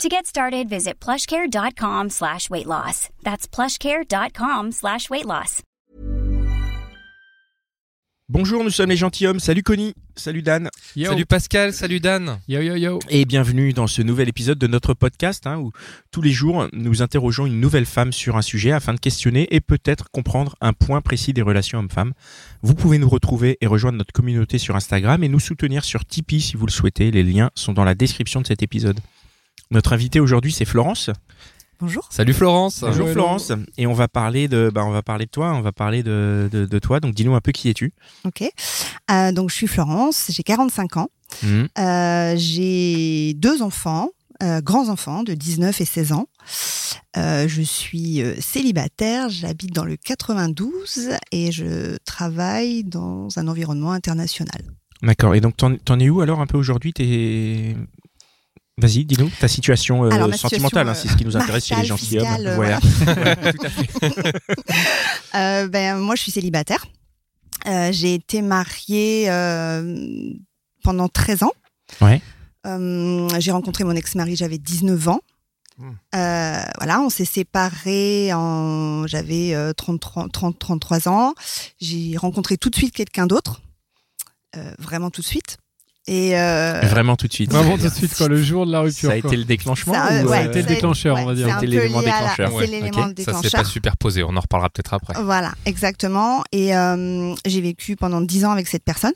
[0.00, 3.08] To get started, visit plushcare.com slash weight loss.
[3.22, 5.62] That's plushcare.com slash weight loss.
[8.28, 9.38] Bonjour, nous sommes les gentilshommes.
[9.40, 10.70] Salut Connie, salut Dan.
[10.96, 12.38] Salut Pascal, salut Dan.
[12.48, 12.98] Yo yo yo.
[13.10, 15.70] Et bienvenue dans ce nouvel épisode de notre podcast hein, où
[16.10, 19.60] tous les jours nous interrogeons une nouvelle femme sur un sujet afin de questionner et
[19.60, 22.14] peut-être comprendre un point précis des relations hommes-femmes.
[22.62, 26.40] Vous pouvez nous retrouver et rejoindre notre communauté sur Instagram et nous soutenir sur Tipeee
[26.40, 27.10] si vous le souhaitez.
[27.10, 28.98] Les liens sont dans la description de cet épisode.
[29.72, 31.08] Notre invité aujourd'hui c'est Florence.
[31.80, 32.06] Bonjour.
[32.10, 32.80] Salut Florence.
[32.82, 33.12] Bonjour hello.
[33.12, 33.52] Florence.
[33.78, 36.48] Et on va parler de, bah, on va parler de toi, on va parler de,
[36.52, 37.00] de, de toi.
[37.00, 37.94] Donc dis-nous un peu qui es-tu.
[38.24, 38.44] Ok.
[39.10, 41.08] Euh, donc je suis Florence, j'ai 45 ans.
[41.42, 41.68] Mhm.
[41.78, 44.10] Euh, j'ai deux enfants,
[44.42, 46.26] euh, grands enfants de 19 et 16 ans.
[47.16, 53.92] Euh, je suis euh, célibataire, j'habite dans le 92 et je travaille dans un environnement
[53.92, 54.60] international.
[55.02, 55.34] D'accord.
[55.34, 56.92] Et donc t'en, t'en es où alors un peu aujourd'hui?
[56.92, 57.74] T'es
[58.78, 61.36] Vas-y, dis-nous ta situation euh, Alors, ma situation, sentimentale, hein, euh, c'est ce qui nous
[61.36, 62.46] intéresse chez les gentilshommes.
[62.46, 62.80] euh, voilà.
[63.06, 64.32] Ouais, tout à fait.
[65.34, 66.84] Euh, ben, moi, je suis célibataire.
[67.66, 70.30] Euh, j'ai été mariée euh,
[70.82, 71.52] pendant 13 ans.
[72.02, 72.20] Ouais.
[72.66, 75.20] Euh, j'ai rencontré mon ex-mari, j'avais 19 ans.
[75.78, 75.92] Hmm.
[76.14, 81.34] Euh, voilà, on s'est séparés en j'avais euh, 33 30 33 ans.
[81.80, 83.62] J'ai rencontré tout de suite quelqu'un d'autre.
[84.56, 85.56] Euh, vraiment tout de suite.
[86.08, 87.52] Et euh, Vraiment tout de suite.
[87.52, 89.10] Vraiment tout de suite quoi, le jour de la rupture.
[89.10, 89.30] Ça a quoi.
[89.30, 91.48] été le déclenchement Ça, ou, euh, Ça a été le déclencheur, on va dire.
[91.54, 92.94] C'était l'élément déclencheur, C'est ouais, ok.
[92.94, 93.66] Ça s'est pas déclencheur.
[93.66, 95.14] superposé, on en reparlera peut-être après.
[95.22, 96.42] Voilà, exactement.
[96.50, 99.12] Et euh, j'ai vécu pendant 10 ans avec cette personne.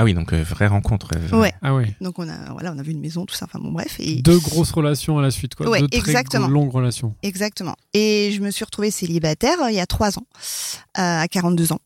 [0.00, 1.10] Ah oui, donc euh, vraie rencontre.
[1.32, 1.52] Ouais.
[1.62, 1.96] Ah ouais.
[2.00, 3.46] Donc on a voilà, on a vu une maison, tout ça.
[3.46, 3.96] Enfin bon, bref.
[3.98, 5.68] Et Deux grosses relations à la suite quoi.
[5.68, 6.46] Ouais, Deux très exactement.
[6.46, 7.14] longues relations.
[7.22, 7.74] Exactement.
[7.94, 10.26] Et je me suis retrouvée célibataire euh, il y a trois ans,
[10.98, 11.80] euh, à 42 ans.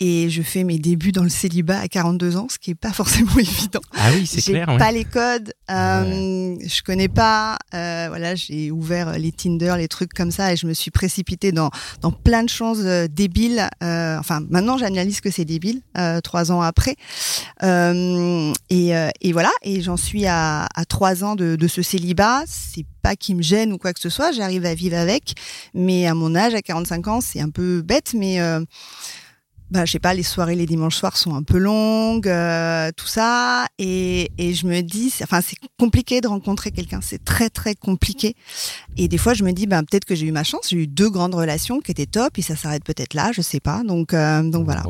[0.00, 2.92] Et je fais mes débuts dans le célibat à 42 ans, ce qui est pas
[2.92, 3.80] forcément évident.
[3.94, 4.68] Ah oui, c'est J'ai clair.
[4.68, 4.76] ouais.
[4.78, 7.58] pas les codes, euh, je connais pas.
[7.74, 11.52] euh, voilà, j'ai ouvert les Tinder, les trucs comme ça, et je me suis précipitée
[11.52, 13.68] dans dans plein de choses euh, débiles.
[13.84, 15.80] euh, enfin, maintenant j'analyse que c'est débile.
[15.96, 16.96] euh, trois ans après,
[17.62, 19.50] Euh, et, euh, et voilà.
[19.62, 22.42] Et j'en suis à, à trois ans de, de ce célibat.
[22.46, 24.32] C'est pas qui me gêne ou quoi que ce soit.
[24.32, 25.34] J'arrive à vivre avec,
[25.72, 28.60] mais à mon âge, à 45 ans, c'est un peu bête, mais euh,
[29.74, 33.06] bah, je sais pas, les soirées, les dimanches soirs sont un peu longues, euh, tout
[33.08, 37.50] ça, et, et je me dis, c'est- enfin, c'est compliqué de rencontrer quelqu'un, c'est très
[37.50, 38.36] très compliqué.
[38.96, 40.86] Et des fois, je me dis, ben peut-être que j'ai eu ma chance, j'ai eu
[40.86, 43.82] deux grandes relations qui étaient top, et ça s'arrête peut-être là, je sais pas.
[43.82, 44.84] Donc, euh, donc voilà.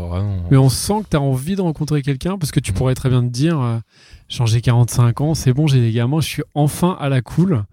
[0.51, 2.75] Mais on sent que tu as envie de rencontrer quelqu'un parce que tu Mm.
[2.75, 3.79] pourrais très bien te dire euh,
[4.29, 7.65] j'ai 45 ans, c'est bon, j'ai des gamins, je suis enfin à la cool.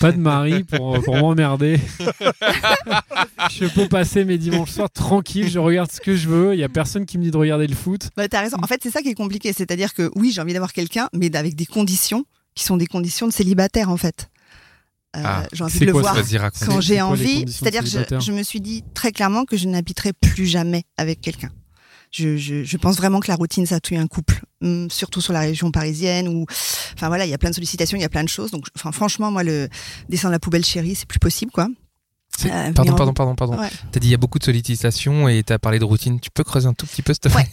[0.00, 1.78] Pas de mari pour, pour m'emmerder.
[3.50, 6.54] je peux passer mes dimanches soirs tranquille, je regarde ce que je veux.
[6.54, 8.08] Il y a personne qui me dit de regarder le foot.
[8.16, 8.56] Bah, t'as raison.
[8.62, 11.34] En fait, c'est ça qui est compliqué, c'est-à-dire que oui, j'ai envie d'avoir quelqu'un, mais
[11.36, 14.28] avec des conditions qui sont des conditions de célibataire en fait.
[15.16, 16.16] Euh, Ah, j'ai envie le quoi voir.
[16.66, 17.44] quand j'ai envie.
[17.50, 21.50] C'est-à-dire que je me suis dit très clairement que je n'habiterai plus jamais avec quelqu'un.
[22.12, 25.32] Je, je, je pense vraiment que la routine, ça tue un couple, Hum, surtout sur
[25.32, 26.44] la région parisienne où,
[26.94, 28.50] enfin voilà, il y a plein de sollicitations, il y a plein de choses.
[28.52, 29.68] Donc, enfin, franchement, moi, le
[30.08, 31.66] descendre la poubelle chérie, c'est plus possible, quoi.
[32.46, 33.58] Euh, Pardon, pardon, pardon, pardon.
[33.58, 33.68] Ouais.
[33.90, 36.18] T'as dit il y a beaucoup de sollicitations et t'as parlé de routine.
[36.20, 37.48] Tu peux creuser un tout petit peu, s'il te plaît?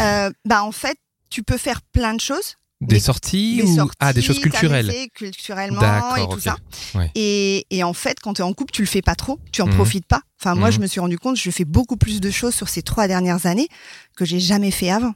[0.00, 0.96] Euh, bah, en fait,
[1.30, 2.56] tu peux faire plein de choses.
[2.86, 4.92] Des Des- sorties des ou sorties, ah des choses culturelles.
[5.14, 6.56] culturellement D'accord, et tout ça.
[6.94, 7.10] Ouais.
[7.14, 9.62] Et, et en fait, quand tu es en couple, tu le fais pas trop, tu
[9.62, 9.74] en Mhm.
[9.74, 10.20] profites pas.
[10.40, 10.74] Enfin, moi, Mhm.
[10.74, 13.46] je me suis rendu compte, je fais beaucoup plus de choses sur ces trois dernières
[13.46, 13.68] années
[14.16, 15.14] que j'ai jamais fait avant.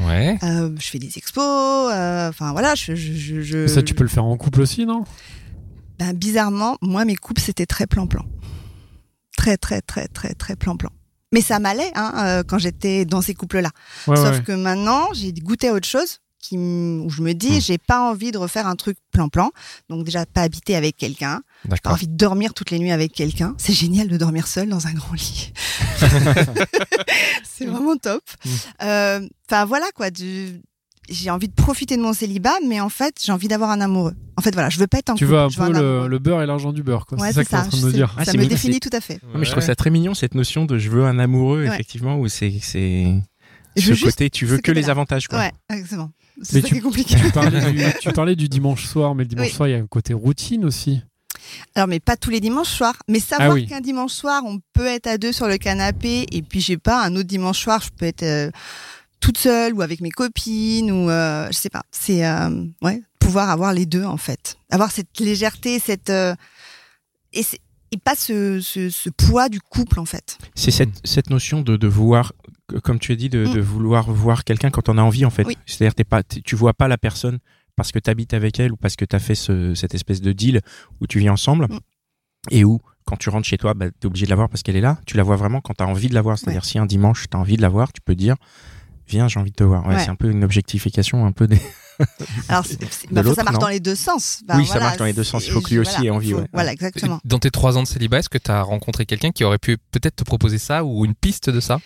[0.00, 0.38] Ouais.
[0.42, 1.42] Euh, je fais des expos,
[1.92, 4.86] euh, enfin voilà, je, je, je, je- Ça, tu peux le faire en couple aussi,
[4.86, 5.04] non?
[5.98, 8.24] Ben, bizarrement, moi, mes couples, c'était très plan-plan.
[9.36, 10.90] Très, très, très, très, très plan-plan.
[11.32, 13.70] Mais ça m'allait hein, euh, quand j'étais dans ces couples-là.
[14.06, 14.42] Ouais, Sauf ouais.
[14.42, 17.60] que maintenant, j'ai goûté à autre chose qui, où je me dis, Hmm.
[17.60, 19.50] j'ai pas envie de refaire un truc plan-plan.
[19.88, 21.40] Donc déjà, pas habiter avec quelqu'un.
[21.70, 23.54] J'ai pas envie de dormir toutes les nuits avec quelqu'un.
[23.56, 25.52] C'est génial de dormir seul dans un grand lit.
[27.44, 28.22] c'est vraiment top.
[28.44, 28.50] Hmm.
[28.82, 30.10] Euh, Enfin voilà quoi.
[30.10, 30.60] du-
[31.08, 34.14] J'ai envie de profiter de mon célibat, mais en fait, j'ai envie d'avoir un amoureux.
[34.36, 35.36] En fait, voilà, je veux pas être en Tu couple.
[35.36, 37.18] veux un je peu un le, beurre et l'argent du beurre, quoi.
[37.18, 37.92] Ouais, c'est ça que t'es en train de me je sais.
[37.92, 38.14] dire.
[38.16, 39.20] Ah, ça me mignon, définit tout à fait.
[39.22, 41.74] Non, mais je trouve ça très mignon cette notion de je veux un amoureux Ouais.
[41.74, 43.20] effectivement où c'est c'est
[43.76, 45.38] ce côté tu veux que les avantages quoi.
[45.40, 46.10] Ouais, exactement.
[46.42, 47.14] C'est Mais ça tu- qui est compliqué.
[47.16, 49.52] Tu parlais, du, tu parlais du dimanche soir, mais le dimanche Oui.
[49.52, 51.00] soir, il y a un côté routine aussi.
[51.74, 52.96] Alors, mais pas tous les dimanches soirs.
[53.08, 53.66] Mais savoir Ah oui.
[53.66, 56.76] qu'un dimanche soir, on peut être à deux sur le canapé, et puis, je sais
[56.78, 58.50] pas, un autre dimanche soir, je peux être euh,
[59.20, 61.82] toute seule ou avec mes copines, ou euh, je sais pas.
[61.90, 64.56] C'est, euh, ouais, pouvoir avoir les deux, en fait.
[64.70, 66.10] Avoir cette légèreté, cette.
[66.10, 66.34] euh,
[67.32, 67.44] et,
[68.04, 70.38] pas ce, ce, ce poids du couple, en fait.
[70.54, 72.41] C'est cette, cette notion de, de vouloir, que-
[72.80, 73.52] comme tu as dit, de, Mm.
[73.54, 75.44] de vouloir voir quelqu'un quand on a envie, en fait.
[75.44, 75.56] Oui.
[75.66, 77.38] C'est-à-dire, t'es pas, tu vois pas la personne
[77.76, 80.20] parce que tu habites avec elle ou parce que tu as fait ce, cette espèce
[80.20, 80.60] de deal
[81.00, 81.78] où tu vis ensemble Mm.
[82.50, 84.62] et où, quand tu rentres chez toi, bah, tu es obligé de la voir parce
[84.62, 84.98] qu'elle est là.
[85.06, 86.38] Tu la vois vraiment quand tu as envie de la voir.
[86.38, 88.36] C'est-à-dire, si un dimanche, tu as envie de la voir, tu peux dire,
[89.08, 89.86] viens, j'ai envie de te voir.
[89.86, 90.04] Ouais, Ouais.
[90.04, 91.60] C'est un peu une objectification, un peu des.
[92.48, 92.64] Alors,
[93.10, 94.42] bah, ça marche non dans les deux sens.
[94.46, 95.46] Bah, Oui, ça marche dans les deux sens.
[95.46, 96.48] Il faut que lui aussi voilà, ait envie, faut- ouais.
[96.52, 97.20] Voilà, exactement.
[97.24, 99.76] Dans tes trois ans de célibat, est-ce que tu as rencontré quelqu'un qui aurait pu
[99.90, 101.80] peut-être te proposer ça ou une piste de ça?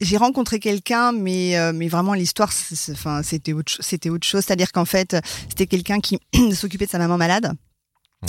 [0.00, 2.50] J'ai rencontré quelqu'un, mais euh, mais vraiment l'histoire,
[2.92, 4.42] enfin c'était autre, c'était autre chose.
[4.46, 5.14] C'est-à-dire qu'en fait,
[5.48, 6.18] c'était quelqu'un qui
[6.54, 7.52] s'occupait de sa maman malade,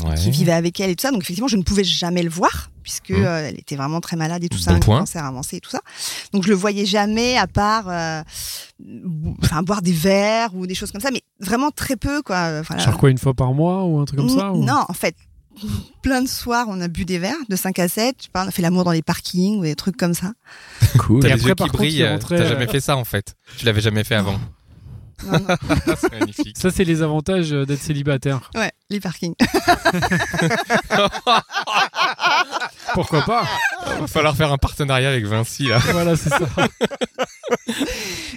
[0.06, 0.16] Ouais.
[0.16, 1.12] qui vivait avec elle et tout ça.
[1.12, 3.24] Donc effectivement, je ne pouvais jamais le voir puisque Mhm.
[3.26, 5.70] euh, elle était vraiment très malade et tout Bon ça, un cancer avancé et tout
[5.70, 5.80] ça.
[6.34, 8.22] Donc je le voyais jamais à part, euh,
[8.80, 12.64] bo- enfin boire des verres ou des choses comme ça, mais vraiment très peu quoi.
[12.64, 15.16] Genre quoi, une fois par mois ou un truc comme ça ou- Non, en fait,
[16.02, 18.16] plein de soirs, on a bu des verres de 5 à 7.
[18.20, 20.32] Je sais pas, on a fait l'amour dans les parkings ou des trucs comme ça.
[20.98, 21.22] Cool.
[21.22, 22.04] T'as Et les après, yeux par qui il brillent.
[22.04, 23.36] euh, T'as euh, jamais fait ça en fait.
[23.58, 24.40] Tu l'avais jamais fait avant.
[25.24, 25.56] Non, non.
[26.00, 26.58] c'est magnifique.
[26.58, 28.50] Ça, c'est les avantages euh, d'être célibataire.
[28.56, 29.36] Ouais, les parkings.
[32.96, 33.46] Pourquoi pas?
[34.00, 35.78] Va falloir faire un partenariat avec Vinci là.
[35.92, 36.40] Voilà, c'est ça.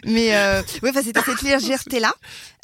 [0.06, 2.12] Mais euh, ouais, enfin, c'était cette légèreté là.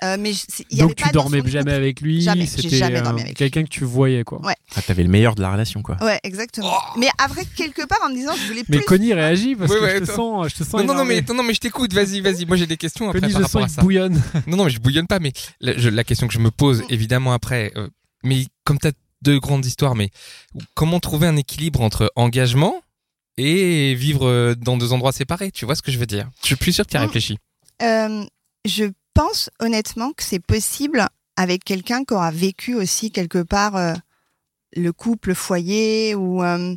[0.02, 0.32] Euh, mais
[0.70, 2.22] il y Donc avait tu pas dormais jamais avec lui.
[2.22, 3.34] Jamais, j'ai C'était jamais euh, dormi avec lui.
[3.36, 4.40] quelqu'un que tu voyais, quoi.
[4.44, 4.54] Ouais.
[4.74, 5.96] Ah, t'avais le meilleur de la relation, quoi.
[6.02, 6.72] Ouais, exactement.
[6.96, 8.86] Mais après, quelque part, en me disant, je voulais Mais plus.
[8.86, 11.04] Connie réagit parce Ouais, que ouais, je, te sens, je te sens Non, non, non,
[11.04, 12.46] mais, non, non, mais je t'écoute, vas-y, vas-y.
[12.46, 13.80] Moi j'ai des questions après Connie, par je rapport à sens ça.
[13.82, 14.22] qu'il bouillonne.
[14.46, 16.82] Non, non, mais je bouillonne pas, mais la, je- la question que je me pose,
[16.88, 17.88] évidemment, après, euh,
[18.24, 18.92] mais comme tu as
[19.22, 20.08] deux grandes histoires, mais
[20.74, 22.74] comment trouver un équilibre entre engagement
[23.36, 26.28] et vivre euh, dans deux endroits séparés Tu vois ce que je veux dire?
[26.42, 27.38] Je suis plus sûr que tu as réfléchi.
[27.82, 28.24] Euh,
[28.66, 28.84] je
[29.14, 31.06] pense honnêtement que c'est possible
[31.36, 33.94] avec quelqu'un qui aura vécu aussi quelque part euh,
[34.76, 36.74] le couple, le foyer ou euh,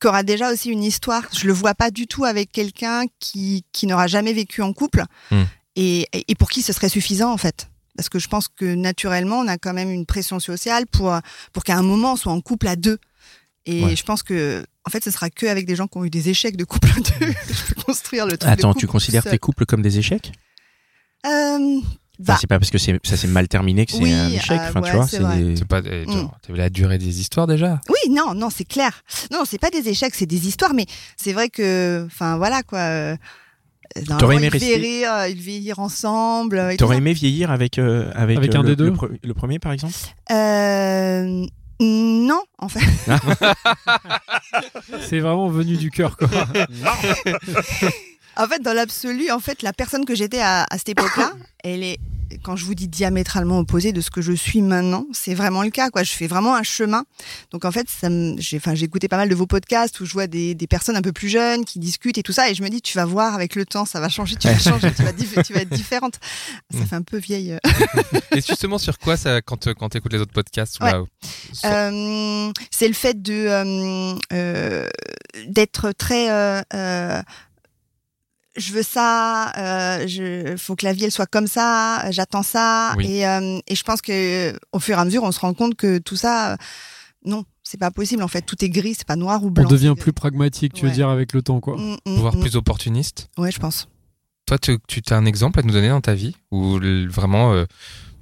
[0.00, 1.24] qui aura déjà aussi une histoire.
[1.36, 5.04] Je le vois pas du tout avec quelqu'un qui, qui n'aura jamais vécu en couple
[5.30, 5.42] Hmm.
[5.74, 7.68] et, et pour qui ce serait suffisant en fait.
[7.96, 11.18] Parce que je pense que naturellement, on a quand même une pression sociale pour,
[11.52, 12.98] pour qu'à un moment, on soit en couple à deux.
[13.64, 13.96] Et Ouais.
[13.96, 16.28] je pense que, en fait, ce sera que avec des gens qui ont eu des
[16.28, 16.88] échecs de couple
[17.48, 18.48] je peux construire le truc.
[18.48, 20.32] de Attends, tu considères tes couples comme des échecs?
[21.26, 21.78] Euh,
[22.18, 24.58] Enfin, bah, C'est pas parce que ça s'est mal terminé que c'est Oui, un échec.
[24.58, 26.12] euh, Enfin, ouais, tu vois, c'est pas euh, Mm.
[26.12, 27.78] genre, vu la durée des histoires déjà?
[27.90, 29.02] Oui, non, non, c'est clair.
[29.30, 30.86] Non, c'est pas des échecs, c'est des histoires, mais
[31.18, 32.78] c'est vrai que, enfin, voilà quoi.
[32.78, 33.16] euh,
[34.18, 36.74] T'aurais aimé rester- rire, euh, ils rire ensemble.
[36.78, 38.86] T'aurais aimé vieillir avec euh, avec, Avec euh, un le, des deux?
[38.86, 39.94] le, pre- le premier, par exemple?
[40.30, 41.44] Euh,
[41.80, 42.80] non, en fait.
[45.08, 46.28] C'est vraiment venu du cœur, quoi.
[48.36, 51.32] En fait, dans l'absolu, en fait, la personne que j'étais à, à cette époque-là,
[51.64, 51.98] elle est,
[52.42, 55.70] quand je vous dis diamétralement opposée de ce que je suis maintenant, c'est vraiment le
[55.70, 56.02] cas, quoi.
[56.02, 57.04] Je fais vraiment un chemin.
[57.52, 60.12] Donc, en fait, ça j'ai, enfin, j'ai écouté pas mal de vos podcasts où je
[60.12, 62.62] vois des, des personnes un peu plus jeunes qui discutent et tout ça, et je
[62.64, 65.02] me dis, tu vas voir avec le temps, ça va changer, tu vas changer, tu
[65.04, 65.12] vas,
[65.42, 66.14] tu vas être différente.
[66.72, 67.52] Ça fait un peu vieille.
[67.52, 67.58] euh.
[68.32, 70.90] Et justement, sur quoi ça, quand, quand t'écoutes les autres podcasts Ouais.
[71.52, 74.88] sur- Euh, c'est le fait de euh, euh,
[75.46, 77.22] d'être très euh, euh,
[78.56, 82.94] je veux ça euh, je faut que la vie elle soit comme ça j'attends ça
[82.96, 83.06] Oui.
[83.18, 85.74] et euh, et je pense que au fur et à mesure on se rend compte
[85.74, 86.56] que tout ça euh,
[87.24, 89.68] non c'est pas possible en fait tout est gris c'est pas noir ou On blanc
[89.68, 91.76] devient c'est- plus pragmatique, tu veux dire, avec le temps, quoi.
[91.76, 92.40] Mm, mm, voire mm.
[92.40, 93.88] plus opportuniste ouais je pense
[94.46, 96.78] Toi, tu, tu as un exemple à nous donner dans ta vie où
[97.10, 97.64] vraiment euh,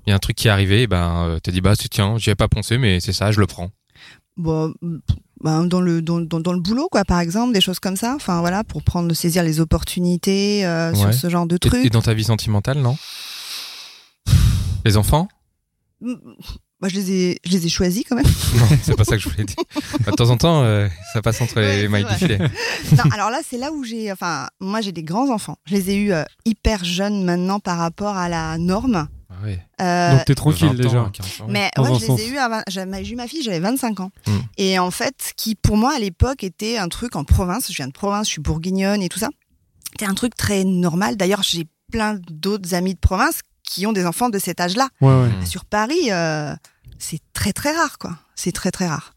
[0.06, 2.16] il y a un truc qui est arrivé, et ben euh, t'as dit bah tiens,
[2.18, 3.70] j'y avais pas pensé, mais c'est ça, je le prends.
[4.36, 4.74] bon
[5.44, 8.14] ben, dans le dans, dans, dans le boulot quoi par exemple des choses comme ça
[8.16, 10.98] enfin voilà pour prendre saisir les opportunités euh, Ouais.
[10.98, 12.96] sur ce genre de Et, trucs et dans ta vie sentimentale, non?
[14.84, 15.28] Les enfants?
[16.00, 16.14] Mm,
[16.80, 18.26] Moi, je les ai, je les ai choisis quand même.
[18.58, 19.56] Non, c'est pas ça que je voulais dire.
[20.04, 22.38] Bah, De temps en temps, euh, ça passe entre Ouais, les mailles du filet.
[22.92, 25.56] non, alors là, c'est là où j'ai, enfin, moi, j'ai des grands enfants.
[25.66, 29.08] Je les ai eus euh, hyper jeunes maintenant par rapport à la norme.
[29.40, 29.66] Ah ouais.
[29.80, 31.10] Euh, Donc t'es tranquille 20 ans, déjà.
[31.12, 32.18] 15 ans, mais ouais, je sens.
[32.18, 32.38] les ai eus.
[32.38, 34.10] À 20 j'avais- J'ai eu ma fille, j'avais 25 ans.
[34.26, 34.32] Mm.
[34.58, 37.68] Et en fait, qui pour moi à l'époque était un truc en province.
[37.70, 39.28] Je viens de province, je suis bourguignonne et tout ça.
[39.92, 41.16] C'était un truc très normal.
[41.16, 44.88] D'ailleurs, j'ai plein d'autres amis de province qui ont des enfants de cet âge-là.
[45.00, 45.28] Ouais, ouais.
[45.28, 45.46] Mm.
[45.46, 46.54] Sur Paris, euh,
[46.98, 48.16] c'est très très rare, quoi.
[48.34, 49.14] C'est très très rare.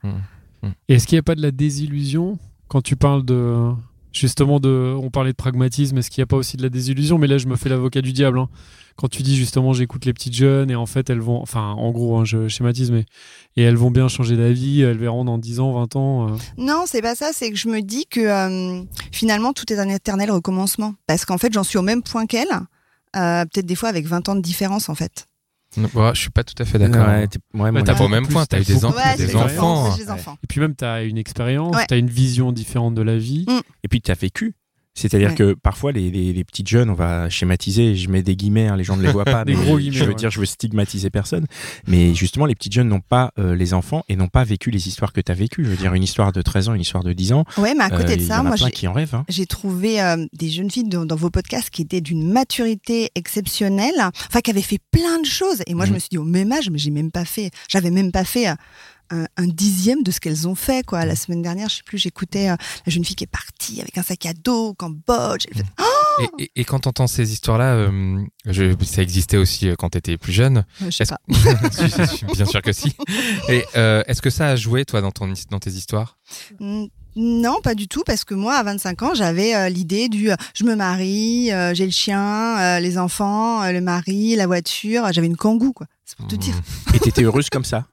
[0.89, 3.71] Et est-ce qu'il n'y a pas de la désillusion quand tu parles de
[4.13, 7.17] Justement, de, on parlait de pragmatisme, est-ce qu'il n'y a pas aussi de la désillusion?
[7.17, 8.39] Mais là, je me fais l'avocat du diable.
[8.39, 8.49] hein.
[8.95, 11.91] Quand tu dis justement, j'écoute les petites jeunes et en fait, elles vont, enfin, en
[11.91, 13.05] gros, hein, je schématise, mais
[13.55, 16.29] et elles vont bien changer d'avis, elles verront dans 10 ans, 20 ans.
[16.29, 16.37] euh.
[16.57, 17.29] Non, c'est pas ça.
[17.31, 20.95] C'est que je me dis que euh, finalement tout est un éternel recommencement.
[21.05, 22.47] Parce qu'en fait, j'en suis au même point qu'elle.
[23.15, 25.27] euh, Peut-être des fois avec 20 ans de différence en fait.
[25.75, 27.05] Ouais, je suis pas tout à fait d'accord.
[27.07, 28.85] Ouais, ouais, T'as t'as pas au même plus, point, t'as eu t'as des,
[29.35, 29.93] en- enfants.
[30.43, 31.85] Et puis même, tu as une expérience, Ouais.
[31.87, 33.45] tu as une vision différente de la vie.
[33.47, 33.59] Mm.
[33.83, 34.55] Et puis tu as vécu.
[34.97, 35.35] C'est-à-dire Ouais.
[35.35, 38.75] que parfois les, les, les petites jeunes, on va schématiser, je mets des guillemets, hein,
[38.75, 40.15] les gens ne les voient pas, Des mais gros guillemets, je veux ouais.
[40.15, 41.45] dire, je veux stigmatiser personne.
[41.87, 44.87] Mais justement, les petites jeunes n'ont pas euh, les enfants et n'ont pas vécu les
[44.87, 45.63] histoires que tu as vécues.
[45.63, 47.45] Je veux dire, une histoire de 13 ans, une histoire de 10 ans.
[47.57, 49.25] Ouais, mais à côté euh, de y ça, moi j'ai hein.
[49.29, 53.93] j'ai trouvé euh, des jeunes filles dans, dans vos podcasts qui étaient d'une maturité exceptionnelle,
[54.27, 55.61] enfin qui avaient fait plein de choses.
[55.67, 55.95] Et moi, je Mhm.
[55.95, 58.47] me suis dit au même âge, mais j'ai même pas fait, j'avais même pas fait
[58.49, 58.53] euh,
[59.09, 60.85] un, un dixième de ce qu'elles ont fait.
[60.85, 61.05] Quoi.
[61.05, 63.97] La semaine dernière, je sais plus, j'écoutais euh, la jeune fille qui est partie avec
[63.97, 65.45] un sac à dos au Cambodge.
[65.51, 65.65] Elle fait,
[66.39, 70.17] Et, et, et quand t'entends ces histoires-là, euh, je, ça existait aussi euh, quand t'étais
[70.17, 70.65] plus jeune.
[70.81, 71.19] Euh, je sais pas.
[72.33, 72.95] Bien sûr que si.
[73.49, 76.17] Et euh, est-ce que ça a joué toi dans ton dans tes histoires?
[76.59, 76.85] Mm,
[77.15, 80.35] Non, pas du tout, parce que moi, à 25 ans, j'avais euh, l'idée du euh,
[80.53, 85.03] je me marie, euh, j'ai le chien, euh, les enfants, euh, le mari, la voiture.
[85.11, 85.87] J'avais une kangou, quoi.
[86.05, 86.53] C'est pour te dire.
[86.93, 87.85] Et t'étais heureuse comme ça?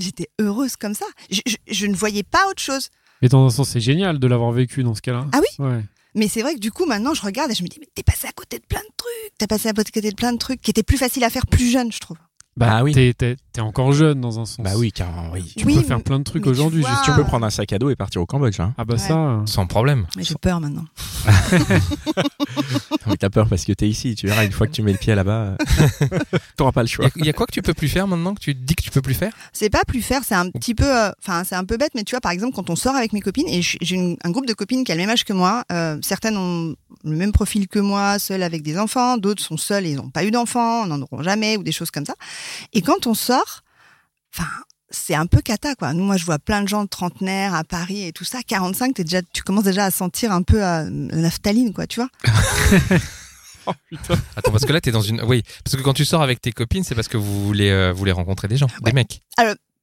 [0.00, 1.06] J'étais heureuse comme ça.
[1.30, 2.88] Je, je- je ne voyais pas autre chose.
[3.22, 5.26] Mais dans un sens, c'est génial de l'avoir vécu dans ce cas-là.
[5.32, 5.84] Ah oui Ouais.
[6.14, 8.02] Mais c'est vrai que du coup, maintenant, je regarde et je me dis, mais t'es
[8.02, 9.38] passé à côté de plein de trucs.
[9.38, 11.70] T'es passé à côté de plein de trucs qui étaient plus faciles à faire plus
[11.70, 12.16] jeune, je trouve.
[12.56, 12.92] Bah Ah oui.
[12.92, 14.58] t'es, t'es- t'es encore jeune dans un sens.
[14.62, 15.52] Bah oui, carrément, oui.
[15.56, 16.82] Tu Oui, peux faire plein de trucs tu aujourd'hui.
[16.82, 18.58] vois- juste- Tu peux prendre un sac à dos et partir au Cambodge.
[18.60, 18.74] Hein.
[18.76, 18.98] Ah bah Ouais.
[19.00, 19.14] ça.
[19.16, 20.06] euh, Sans problème.
[20.16, 20.84] Mais j'ai peur maintenant.
[23.06, 24.14] Mais t'as peur parce que t'es ici.
[24.14, 25.56] Tu verras, une fois que tu mets le pied là-bas, euh,
[26.56, 27.06] t'auras pas le choix.
[27.06, 28.82] a- il y a quoi que tu peux plus faire maintenant que tu dis que
[28.82, 29.32] tu peux plus faire?
[29.52, 32.04] C'est pas plus faire, c'est un petit peu, euh, enfin, c'est un peu bête, mais
[32.04, 34.46] tu vois, par exemple, quand on sort avec mes copines, et j'ai une- un groupe
[34.46, 37.68] de copines qui a le même âge que moi, euh, certaines ont le même profil
[37.68, 40.86] que moi, seules avec des enfants, d'autres sont seules et ils n'ont pas eu d'enfants,
[40.86, 42.14] n'en auront jamais, ou des choses comme ça.
[42.72, 43.62] Et quand on sort,
[44.34, 44.48] enfin,
[44.90, 45.92] c'est un peu cata, quoi.
[45.92, 48.38] Nous, moi, je vois plein de gens de trentenaires à Paris et tout ça.
[48.46, 52.00] 45, t'es déjà, tu commences déjà à sentir un peu euh, la naphtaline, quoi, tu
[52.00, 52.08] vois.
[54.36, 55.20] Attends, parce que là t'es dans une.
[55.22, 57.92] Oui, parce que quand tu sors avec tes copines, c'est parce que vous voulez euh,
[57.92, 58.90] vous voulez rencontrer des gens, Ouais.
[58.90, 59.20] des mecs.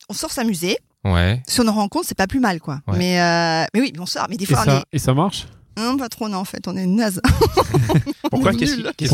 [0.10, 0.78] On sort s'amuser.
[1.06, 1.42] Ouais.
[1.48, 2.80] Si on en rencontre, c'est pas plus mal, quoi.
[2.88, 2.98] Ouais.
[2.98, 4.26] Mais, euh, mais oui, on sort.
[4.30, 5.46] Mais des Et fois, on ça, est, et ça marche?
[5.78, 7.22] Non, pas trop, non, en fait, on est naze.
[8.32, 9.08] Pourquoi Qu'est-ce qui- qui,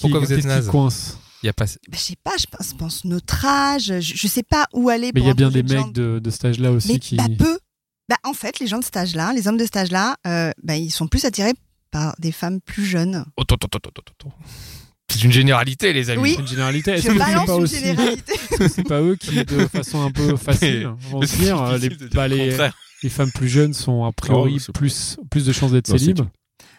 [0.00, 0.68] Pourquoi vous êtes naze?
[0.68, 1.64] coince Il y a pas.
[1.64, 5.10] Bah, je sais pas, je pense, notre âge, je, je sais pas où aller.
[5.14, 7.16] Mais il y a bien des mecs de, de cet âge-là aussi Mais qui.
[7.16, 7.58] bah, peu.
[8.08, 10.76] Bah, en fait, les gens de cet âge-là, les hommes de cet âge-là, euh, bah,
[10.76, 11.54] ils sont plus attirés
[11.90, 13.24] par des femmes plus jeunes.
[13.36, 13.44] Oh.
[15.10, 16.22] C'est une généralité, les amis.
[16.22, 16.32] Oui.
[16.36, 16.92] C'est une généralité.
[16.92, 17.76] Est-ce Je que c'est pas une aussi
[18.68, 22.28] c'est pas eux qui, de façon un peu facile, vont se dire, euh, les, bah,
[22.28, 22.56] les,
[23.02, 26.20] les femmes plus jeunes sont a priori Oh, plus, plus de chances d'être célibes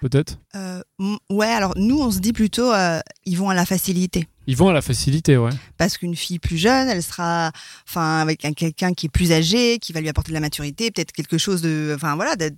[0.01, 0.39] Peut-être?
[0.55, 4.27] Euh, m- ouais, alors nous, on se dit plutôt, euh, ils vont à la facilité.
[4.47, 5.51] Ils vont à la facilité, ouais.
[5.77, 7.51] Parce qu'une fille plus jeune, elle sera,
[7.87, 10.89] enfin, avec un- quelqu'un qui est plus âgé, qui va lui apporter de la maturité,
[10.91, 12.51] peut-être quelque chose de, enfin voilà, de-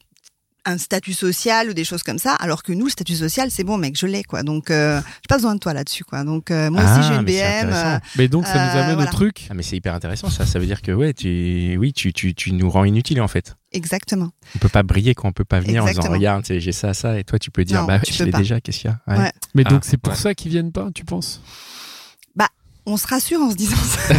[0.66, 2.36] un statut social ou des choses comme ça.
[2.36, 4.44] Alors que nous, le statut social, c'est bon, mec, je l'ai, quoi.
[4.44, 6.24] Donc, euh, j'ai pas besoin de toi là-dessus, quoi.
[6.24, 7.70] Donc, euh, moi Ah, aussi, j'ai une mais BM.
[7.74, 9.12] euh, Mais donc, ça nous Euh, amène voilà.
[9.12, 9.46] au truc.
[9.50, 10.46] Ah mais c'est hyper intéressant ça.
[10.46, 13.58] Ça veut dire que ouais, tu, oui, tu, tu, tu nous rends inutiles en fait.
[13.74, 14.30] exactement.
[14.56, 17.20] On peut pas briller quand on peut pas venir en disant regarde, j'ai ça, ça,
[17.20, 19.02] et toi tu peux dire Non, bah tu je l'ai déjà, qu'est-ce qu'il y a?
[19.14, 19.20] Ouais.
[19.22, 19.32] Ouais.
[19.56, 20.18] Mais Ah, donc, c'est pour ouais.
[20.20, 21.42] ça qu'ils viennent pas, tu penses?
[22.86, 24.14] On se rassure en se disant ça.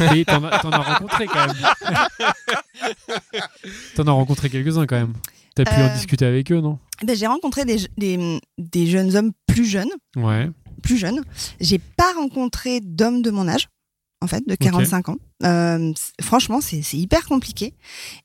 [0.14, 1.56] Mais t'en as, rencontré quand même.
[3.96, 5.14] t'en as rencontré quelques-uns quand même.
[5.54, 6.78] T'as pu en Euh, discuter avec eux, non?
[7.02, 10.48] Ben, j'ai rencontré des, des, des jeunes hommes plus jeunes, Ouais.
[10.82, 11.22] plus jeunes.
[11.60, 13.68] J'ai pas rencontré d'hommes de mon âge,
[14.22, 15.16] en fait, de 45 ans.
[15.42, 17.72] Euh, franchement, c'est hyper compliqué.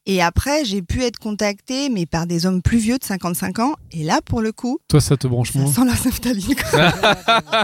[0.06, 3.76] Et après, j'ai pu être contactée, mais par des hommes plus vieux de 55 ans.
[3.94, 6.56] Et là, pour le coup, Toi, ça te branche moins sent la naphtaline.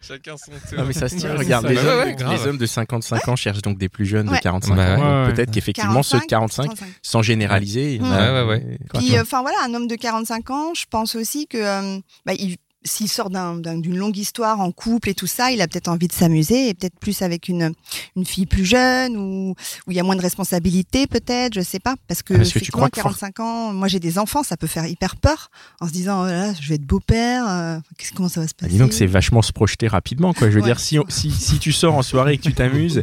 [0.00, 1.80] Chacun son Ah mais ça se tient, Ouais, regarde, c'est les.
[1.80, 2.32] Ouais, hommes, ouais, grave.
[2.40, 4.40] les hommes de 55 ans cherchent donc des plus jeunes de Ouais.
[4.40, 4.88] 45 Bah ans.
[4.88, 4.96] ouais.
[4.96, 5.54] Donc Ouais, Peut-être ouais.
[5.54, 6.88] qu'effectivement ceux de 45, 45.
[7.02, 9.94] sans généraliser, il y en a- Ouais, ouais, Puis, euh, enfin voilà, un homme de
[9.96, 14.16] 45 ans, je pense aussi que euh, bah, il- s'il sort d'un- d'un- d'une longue
[14.16, 17.22] histoire en couple et tout ça, il a peut-être envie de s'amuser et peut-être plus
[17.22, 17.72] avec une,
[18.16, 19.54] une fille plus jeune ou
[19.86, 21.96] où il y a moins de responsabilités peut-être, je sais pas.
[22.06, 24.42] Parce que, Ah, parce que tu effectivement, crois que 45 ans, moi j'ai des enfants,
[24.42, 27.78] ça peut faire hyper peur en se disant, oh là, je vais être beau-père, euh,
[27.98, 30.48] qu'est-ce- comment ça va se Ah, passer dis donc c'est vachement se projeter rapidement quoi.
[30.48, 30.68] Je veux Ouais.
[30.68, 33.02] dire si, si si tu sors en soirée et que tu t'amuses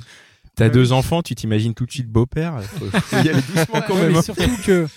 [0.56, 2.62] T'as deux enfants, tu t'imagines tout de suite beau-père.
[2.64, 4.12] Faut, faut y aller doucement quand Ouais, même.
[4.14, 4.22] mais hein.
[4.22, 4.88] surtout que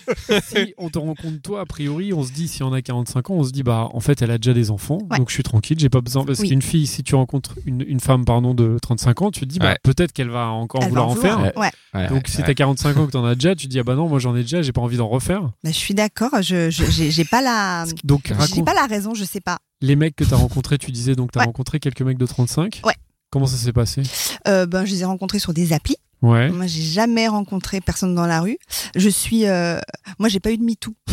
[0.43, 3.33] si on te rencontre toi, a priori, on se dit, si on a 45 ans,
[3.35, 5.17] on se dit, bah, en fait, elle a déjà des enfants, Ouais.
[5.17, 6.23] donc je suis tranquille, j'ai pas besoin.
[6.25, 6.49] Parce Oui.
[6.49, 9.59] qu'une fille, si tu rencontres une, une femme, pardon, de 35 ans, tu te dis,
[9.59, 9.77] bah, Ouais.
[9.83, 11.35] peut-être qu'elle va encore Elle va vouloir en faire.
[11.37, 11.57] vouloir.
[11.57, 11.71] Ouais.
[11.93, 12.07] Ouais.
[12.07, 14.07] Donc, si t'as 45 ans que t'en as déjà, tu te dis, ah bah non,
[14.07, 15.41] moi j'en ai déjà, j'ai pas envie d'en refaire.
[15.63, 16.29] Bah, je suis d'accord.
[16.41, 19.13] Je j'ai pas la Donc, j'ai raconte pas la raison.
[19.13, 19.57] Je sais pas.
[19.81, 21.45] les mecs que t'as rencontrés, tu disais, donc t'as Ouais.
[21.45, 22.81] rencontré quelques mecs de 35.
[22.85, 22.93] Ouais.
[23.31, 24.01] Comment ça s'est passé?
[24.47, 25.97] Euh, ben je les ai rencontrés sur des applis.
[26.21, 26.49] Ouais.
[26.49, 28.57] Moi, j'ai jamais rencontré personne dans la rue.
[28.95, 29.45] Je suis.
[29.47, 29.79] euh,
[30.17, 30.93] Moi, j'ai pas eu de MeToo.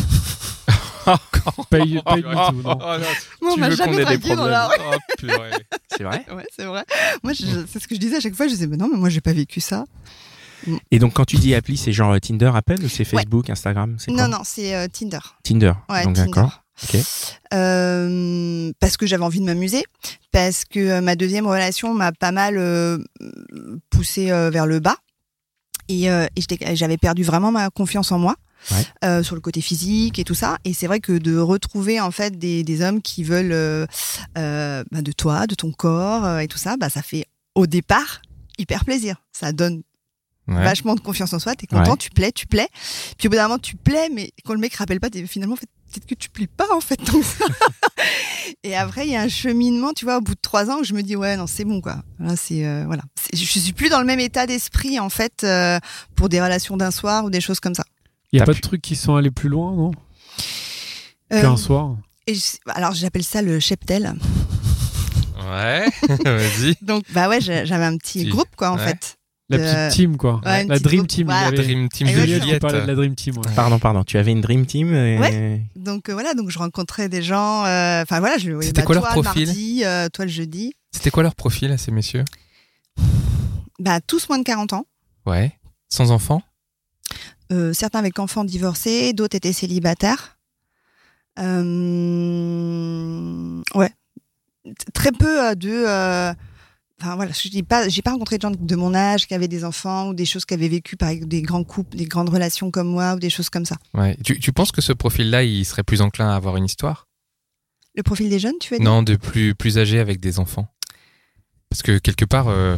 [1.69, 2.77] Pas eu de MeToo, non.
[2.77, 4.75] Moi, on Tu m'a jamais dragué dans la rue.
[4.77, 4.99] problèmes
[5.61, 5.67] Oh.
[5.97, 6.25] C'est vrai?
[6.35, 6.83] Ouais, c'est vrai.
[7.23, 8.47] Moi, je- c'est ce que je disais à chaque fois.
[8.47, 9.85] Je disais, mais non, mais moi, j'ai pas vécu ça.
[10.91, 13.95] Et donc quand tu dis appli, c'est genre euh, Tinder appel ou c'est Facebook, Instagram
[13.99, 14.27] c'est quoi?
[14.27, 15.19] Non, non, c'est euh, Tinder.
[15.43, 15.71] Tinder.
[15.87, 16.31] Ouais, donc Tinder.
[16.31, 16.63] d'accord.
[17.53, 19.83] Euh, parce que j'avais envie de m'amuser,
[20.31, 22.97] parce que euh, ma deuxième relation m'a pas mal euh,
[23.89, 24.97] poussé euh, vers le bas,
[25.89, 26.09] et,
[26.73, 28.35] j'avais perdu vraiment ma confiance en moi.
[28.71, 29.23] Ouais.
[29.23, 32.39] sur le côté physique et tout ça et c'est vrai que de retrouver en fait
[32.39, 33.87] des, des hommes qui veulent
[34.35, 38.19] bah, de toi de ton corps et tout ça bah ça fait au départ
[38.57, 39.83] hyper plaisir ça donne
[40.47, 40.63] Ouais.
[40.63, 41.97] vachement de confiance en soi, t'es content, Ouais.
[41.97, 42.69] tu plais, tu plais.
[43.17, 45.55] Puis au bout d'un moment, tu plais, mais quand le mec rappelle pas, t'es finalement,
[45.55, 46.99] en fait, peut-être que tu plais pas, en fait.
[47.05, 47.45] ça.
[48.63, 50.83] Et après, il y a un cheminement, tu vois, au bout de trois ans, où
[50.83, 52.03] je me dis, ouais, non, c'est bon, quoi.
[52.19, 53.03] Là, c'est, euh, voilà.
[53.15, 55.79] C'est- Je suis plus dans le même état d'esprit, en fait, euh,
[56.15, 57.83] pour des relations d'un soir ou des choses comme ça.
[58.31, 59.91] Il y a T'as pas pu- de trucs qui sont allés plus loin, non?
[61.33, 61.95] Euh, Qu'un soir.
[62.25, 64.13] et je- alors, j'appelle ça le cheptel.
[65.49, 65.85] Ouais,
[66.25, 66.75] vas-y.
[66.81, 68.25] Donc, bah ouais, j'avais un petit Si.
[68.27, 68.85] groupe, quoi, en Ouais.
[68.87, 69.16] fait.
[69.49, 70.41] La petite team, quoi.
[70.45, 71.07] Ouais, la petite Dream groupe.
[71.09, 71.19] Team.
[71.27, 71.47] il y Voilà.
[71.47, 72.11] avait- Dream Team de.
[72.13, 73.37] Juliette de la Dream Team.
[73.37, 73.51] ouais.
[73.55, 74.03] Pardon, pardon.
[74.03, 74.93] Tu avais une dream team.
[74.93, 75.61] et- Ouais.
[75.77, 77.63] Donc euh, voilà, donc je rencontrais des gens.
[77.65, 80.31] euh, Enfin voilà, je C'était bah, quoi leur toi, le profil mardi, euh, toi le
[80.31, 80.73] jeudi.
[80.91, 82.25] C'était quoi leur profil à ces messieurs?
[83.79, 84.85] Bah tous moins de 40 ans.
[85.25, 85.53] Ouais.
[85.87, 86.41] Sans enfants?
[87.53, 90.37] Euh, certains avec enfants divorcés, d'autres étaient célibataires.
[91.87, 93.91] Euh, ouais,
[94.93, 96.33] très peu euh, de.
[96.99, 99.33] Euh, Enfin voilà, je dis pas, j'ai pas rencontré de gens de mon âge qui
[99.33, 102.29] avaient des enfants ou des choses qui avaient vécu par des grands couples, des grandes
[102.29, 103.77] relations comme moi ou des choses comme ça.
[103.93, 104.17] Ouais.
[104.23, 107.07] Tu, tu penses que ce profil-là, il serait plus enclin à avoir une histoire?
[107.95, 108.85] Le profil des jeunes, tu veux dire?
[108.89, 110.67] Non, de plus, plus âgé avec des enfants.
[111.69, 112.77] Parce que quelque part, euh,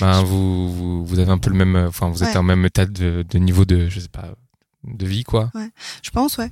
[0.00, 1.76] ben, vous, vous, vous avez un peu le même.
[1.76, 2.36] Enfin, vous êtes Ouais.
[2.36, 4.34] en même état de, de niveau de, je sais pas,
[4.84, 5.50] de vie, quoi.
[6.02, 6.50] Je pense, ouais.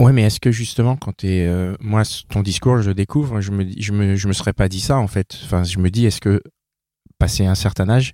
[0.00, 3.50] Ouais, mais est-ce que justement, quand t'es, euh, moi, ton discours, je le découvre, je
[3.50, 5.38] me, je me, je me serais pas dit ça en fait.
[5.44, 6.42] Enfin, je me dis, est-ce que
[7.18, 8.12] passé un certain âge,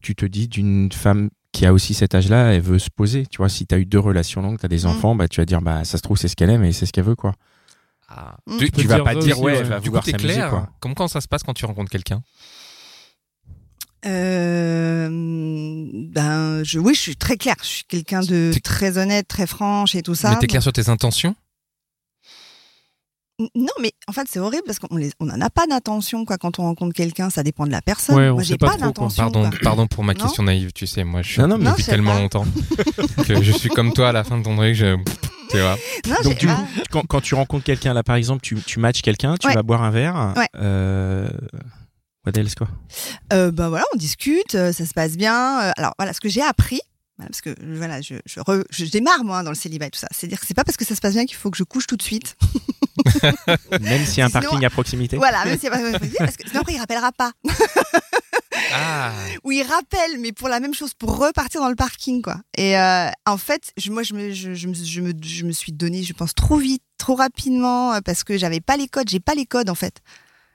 [0.00, 3.26] tu te dis d'une femme qui a aussi cet âge-là, elle veut se poser.
[3.26, 4.86] Tu vois, si t'as eu deux relations longues, t'as des Mm.
[4.86, 6.84] enfants, bah tu vas dire, bah ça se trouve c'est ce qu'elle aime et c'est
[6.86, 7.32] ce qu'elle veut quoi.
[8.08, 8.36] Ah.
[8.46, 8.58] Mm.
[8.58, 9.58] Tu, Tu vas dire pas dire aussi, ouais, ouais.
[9.60, 10.50] elle va du coup, vouloir clair.
[10.50, 10.68] quoi.
[10.80, 12.22] Comment quand ça se passe quand tu rencontres quelqu'un
[14.06, 17.56] Euh, ben, je, oui, je suis très claire.
[17.62, 20.30] Je suis quelqu'un de très honnête, très franche et tout ça.
[20.30, 21.34] Mais t'es clair sur tes intentions?
[23.56, 24.86] Non, mais en fait, c'est horrible parce qu'on
[25.18, 27.30] on n'en a pas d'intention quoi quand on rencontre quelqu'un.
[27.30, 28.14] Ça dépend de la personne.
[28.16, 29.24] Ouais, on Moi, j'ai pas pas, d'intention.
[29.24, 29.58] Pardon, quoi.
[29.60, 30.20] pardon pour ma Non.
[30.24, 32.20] question naïve, tu sais, moi je suis Non, depuis tellement pas.
[32.20, 32.46] longtemps
[33.26, 34.94] que je suis comme toi à la fin de ton truc, je...
[35.50, 35.76] tu vois.
[36.06, 36.46] Non, Donc
[36.92, 39.54] quand, quand tu rencontres quelqu'un là, par exemple, tu, tu matches quelqu'un, tu Ouais.
[39.54, 40.32] vas boire un verre.
[40.36, 40.46] Ouais.
[40.56, 41.28] Euh...
[42.26, 42.68] What else quoi?
[43.32, 45.60] Euh, bah voilà, on discute, euh, ça se passe bien.
[45.62, 46.80] Euh, alors voilà, ce que j'ai appris.
[47.18, 49.98] voilà, Parce que voilà, je, je, re- je démarre moi dans le célibat et tout
[50.00, 50.08] ça.
[50.10, 51.86] C'est-à-dire que c'est pas parce que ça se passe bien qu'il faut que je couche
[51.86, 52.36] tout de suite.
[53.80, 55.16] Même s'il y a un Sinon- parking à proximité.
[55.16, 57.32] Voilà, même si parce que sinon après il rappellera pas.
[58.76, 59.12] Ah,
[59.44, 62.36] Ou il rappelle, mais pour la même chose, pour repartir dans le parking, quoi.
[62.56, 65.72] Et euh, en fait, je, moi, je me, je, me, je, me, je me suis
[65.72, 69.08] donné, je pense, trop vite, trop rapidement, parce que j'avais pas les codes.
[69.08, 70.00] J'ai pas les codes, en fait.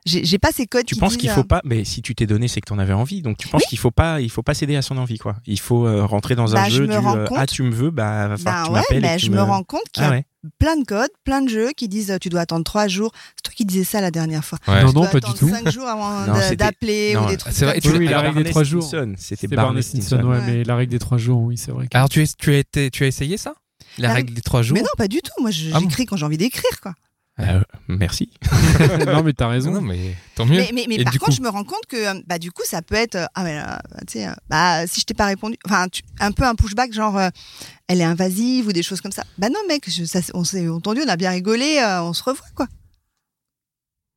[0.06, 0.86] J'ai pas ces codes.
[0.86, 2.74] Tu qui penses qu'il euh, faut pas, mais si tu t'es donné, c'est que tu
[2.74, 3.22] en avais envie.
[3.22, 5.36] Donc tu penses qu'il faut pas, il faut pas céder à son envie, quoi.
[5.46, 7.92] Il faut euh, rentrer dans un Bah, je jeu du euh, ah tu me veux,
[7.92, 9.20] bah va falloir Ben que tu ouais, m'appelles.
[9.20, 10.26] tu je me rends compte qu'il y Ah a ouais.
[10.58, 13.12] plein de codes, plein de jeux qui disent euh, tu dois attendre trois jours.
[13.36, 14.58] C'est toi qui disais ça la dernière fois.
[14.68, 14.82] ouais.
[14.84, 15.50] Non, Tu non, dois pas du attendre tout.
[15.50, 17.54] cinq jours avant Non, d'appeler non, ou des trucs.
[17.54, 17.80] c'est vrai.
[17.86, 18.84] Oui, la règle des Barney trois jours.
[18.84, 20.24] C'était C'était Barney Stinson.
[20.24, 21.88] Ouais, mais la règle des trois jours, oui, c'est vrai.
[21.94, 23.54] Alors tu, as été, tu as essayé ça?
[23.98, 24.76] La La- règle des trois jours?
[24.76, 25.32] Mais non, pas du tout.
[25.42, 26.94] Moi, Ah bon j'écris quand j'ai envie d'écrire, quoi.
[27.40, 28.30] Euh, merci.
[29.08, 29.72] non, mais t'as raison.
[29.72, 30.58] Non, mais tant mieux.
[30.60, 32.38] Mais, mais, mais Et par du contre, coup je me rends compte que euh, bah
[32.38, 33.62] du coup, ça peut être euh, ah mais
[34.08, 37.18] tu sais bah si je t'ai pas répondu, enfin tu- un peu un pushback genre
[37.18, 37.30] euh,
[37.88, 39.24] elle est invasive ou des choses comme ça.
[39.38, 42.24] Bah non mec, je- ça, on s'est entendu, on a bien rigolé, euh, on se
[42.24, 42.68] revoit quoi.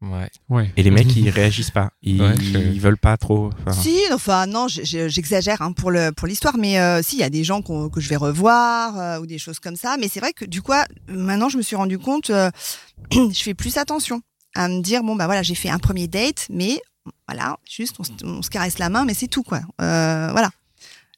[0.03, 0.27] Ouais.
[0.27, 0.73] Et Ouais.
[0.77, 1.93] les mecs, ils réagissent pas.
[2.03, 3.51] Ils, Ouais, je- ils veulent pas trop.
[3.67, 7.25] enfin, Si, enfin non, j'exagère hein, pour le pour l'histoire, mais euh, si il y
[7.25, 9.97] a des gens qu'on- que je vais revoir euh, ou des choses comme ça.
[9.99, 10.73] Mais c'est vrai que du coup,
[11.09, 12.51] maintenant je me suis rendu compte, euh,
[13.13, 14.21] je fais plus attention
[14.55, 16.81] à me dire bon bah voilà, j'ai fait un premier date, mais
[17.27, 19.61] Voilà, juste on, se- on se caresse la main, mais c'est tout, quoi.
[19.81, 20.51] Euh, voilà.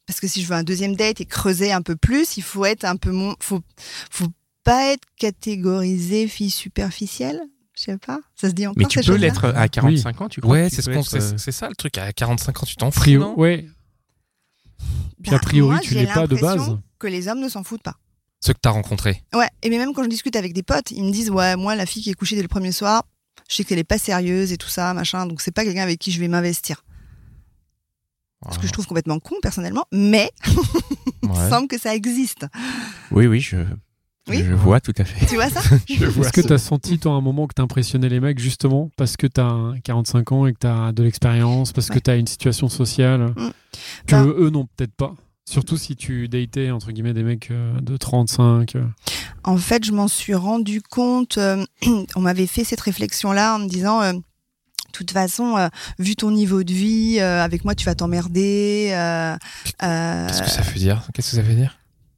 [0.07, 2.65] Parce que si je veux un deuxième date et creuser un peu plus, il faut
[2.67, 3.61] être un peu moins, faut,
[4.11, 4.29] faut
[4.63, 7.41] pas être catégorisé fille superficielle.
[7.87, 8.79] Je sais pas, ça se dit encore.
[8.79, 11.07] Mais tu ces peux l'être à 45 ans, tu crois Ouais, tu c'est ce être,
[11.07, 11.99] c'est euh, c'est ça le truc.
[11.99, 13.67] À 45 ans, tu t'en fous, non ouais.
[15.23, 16.79] Puis Bah, a priori, moi, tu l'es pas de base.
[16.99, 17.97] Que les hommes ne s'en foutent pas.
[18.41, 19.23] Ceux que t'as rencontrés.
[19.35, 21.75] Ouais, et mais même quand je discute avec des potes, ils me disent ouais, moi
[21.77, 23.05] la fille qui est couchée dès le premier soir,
[23.49, 25.99] je sais qu'elle est pas sérieuse et tout ça, machin, donc c'est pas quelqu'un avec
[25.99, 26.85] qui je vais m'investir.
[28.53, 30.31] Ce que je trouve complètement con personnellement, mais
[31.23, 31.49] il Ouais.
[31.49, 32.47] semble que ça existe.
[33.11, 33.57] Oui, oui, je,
[34.29, 34.43] Oui.
[34.43, 35.27] je vois tout à fait.
[35.27, 37.55] Tu vois ça Je vois Est-ce que tu as senti, toi, à un moment que
[37.55, 40.93] tu impressionnais les mecs, justement, parce que tu as 45 ans et que tu as
[40.93, 43.51] de l'expérience, parce que tu as une situation sociale Mm.
[44.07, 45.15] que Ben- eux n'ont peut-être pas
[45.47, 48.77] Surtout si tu datais, entre guillemets, des mecs euh, de 35.
[48.77, 48.85] euh.
[49.43, 51.37] En fait, je m'en suis rendu compte.
[51.37, 51.63] euh,
[52.17, 54.01] on m'avait fait cette réflexion-là en me disant.
[54.01, 57.95] euh, de toute façon, euh, vu ton niveau de vie, euh, avec moi, tu vas
[57.97, 58.91] t'emmerder.
[58.93, 59.37] Euh,
[59.83, 61.03] euh, Qu'est-ce que ça veut dire?
[61.13, 61.77] Qu'est-ce que ça veut dire?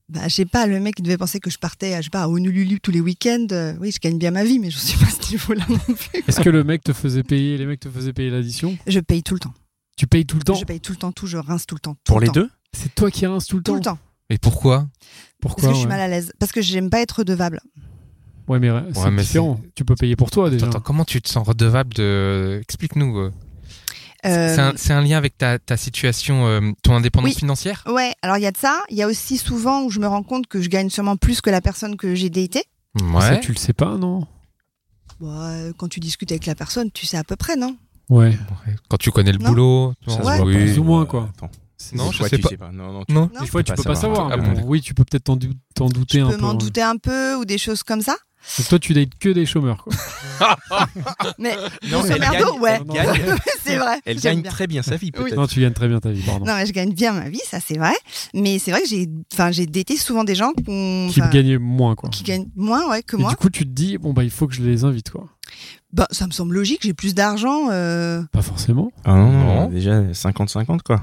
[0.09, 2.23] Bah, je sais pas, le mec il devait penser que je partais, je sais pas,
[2.23, 3.47] à Honolulu tous les week-ends.
[3.53, 5.79] Euh, oui, je gagne bien ma vie, mais je suis pas à ce niveau-là non
[5.79, 6.23] plus.
[6.27, 8.77] Est-ce que le mec te faisait payer, les mecs te faisaient payer l'addition?
[8.87, 9.55] Je paye tout le temps.
[9.97, 10.55] Tu payes tout le temps?
[10.55, 11.95] Je paye tout le temps, tout, je rince tout le temps.
[11.95, 12.41] tout Pour le les temps.
[12.41, 12.51] deux?
[12.73, 13.99] C'est toi qui rinces tout le Tout temps le temps?
[14.29, 14.89] Et pourquoi?
[15.41, 15.89] Pourquoi Parce que je suis ouais.
[15.89, 16.33] mal à l'aise.
[16.39, 17.61] Parce que j'aime pas être redevable.
[18.49, 19.61] Ouais, mais c'est Ouais, différent.
[19.75, 20.67] Tu peux payer pour toi déjà.
[20.67, 23.31] Attends, comment tu te sens redevable de Explique-nous.
[24.31, 24.73] Euh.
[24.77, 27.37] C'est un, lien avec ta, ta situation, euh, ton indépendance Oui.
[27.39, 27.83] financière?
[27.87, 28.83] Ouais, alors il y a de ça.
[28.91, 31.41] Il y a aussi souvent où je me rends compte que je gagne sûrement plus
[31.41, 32.65] que la personne que j'ai datée.
[32.99, 33.41] Ça, Ouais.
[33.41, 34.27] tu le sais pas, non?
[35.21, 37.77] Bon, euh, quand tu discutes avec la personne, tu sais à peu près, non?
[38.09, 38.37] Ouais.
[38.89, 39.49] Quand tu connais le Non.
[39.51, 39.95] boulot.
[40.07, 40.23] Ça se Ouais.
[40.39, 40.55] voit oui.
[40.57, 41.29] Plus ou moins, quoi.
[41.37, 41.51] Attends.
[41.93, 42.49] Non, je fois, sais tu pas.
[42.49, 42.71] sais pas.
[42.73, 43.31] Non, non, tu- Non.
[43.41, 44.31] Des fois, tu peux peux pas pas savoir.
[44.31, 44.49] savoir.
[44.49, 46.43] Ah bon, oui, tu peux peut-être t'en dou- t'en douter Je un peux peu.
[46.43, 46.57] m'en ouais.
[46.57, 48.17] douter un peu ou des choses comme ça?
[48.59, 49.93] Donc toi, tu dates que des chômeurs, quoi.
[51.39, 51.57] Mais
[51.91, 54.01] Non, elle gagne- ouais, elle gagne- c'est vrai.
[54.05, 54.51] Elle gagne bien.
[54.51, 55.11] très bien sa vie, Oui.
[55.25, 55.37] peut-être.
[55.37, 56.45] Non, tu gagnes très bien ta vie, pardon.
[56.47, 57.95] Non, mais je gagne bien ma vie, ça c'est vrai.
[58.35, 61.95] Mais c'est vrai que j'ai, enfin, j'ai daté souvent des gens qu'on- Qui gagnait moins,
[61.95, 62.09] quoi.
[62.11, 63.31] qui gagnent moins, ouais, que Et moi.
[63.31, 65.27] du coup, tu te dis, bon, bah, il faut que je les invite, quoi.
[65.93, 66.81] Bah, ça me semble logique.
[66.83, 67.71] J'ai plus d'argent.
[67.71, 68.91] euh, Pas forcément.
[69.05, 69.69] Ah non, non, Non.
[69.69, 71.03] déjà 50-50 quoi.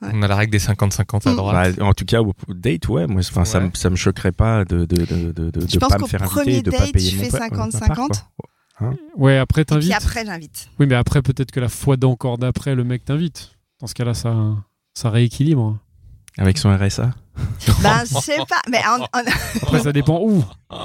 [0.00, 1.36] On a la règle des 50-50 à Mm.
[1.36, 1.76] droite.
[1.76, 3.64] Bah, en tout cas, au date, ouais, moi, enfin, ça, Ouais.
[3.66, 6.42] me, ça me choquerait pas de de de de, de, de pas me faire premier
[6.52, 8.24] inviter, et de pas date, payer tu mon fais pa- ma part, 50-50.
[8.80, 8.94] quoi.
[9.16, 9.92] Ouais, après, Et puis t'invites.
[9.92, 10.68] après, j'invite.
[10.78, 13.56] Oui, mais après, peut-être que la fois d'encore d'après, le mec t'invite.
[13.80, 14.34] Dans ce cas-là, ça,
[14.94, 15.78] ça rééquilibre.
[16.36, 17.10] Avec son RSA.
[17.82, 18.60] Bah, je sais pas.
[18.70, 19.08] Mais, en- en-
[19.62, 20.44] Après, ça dépend où.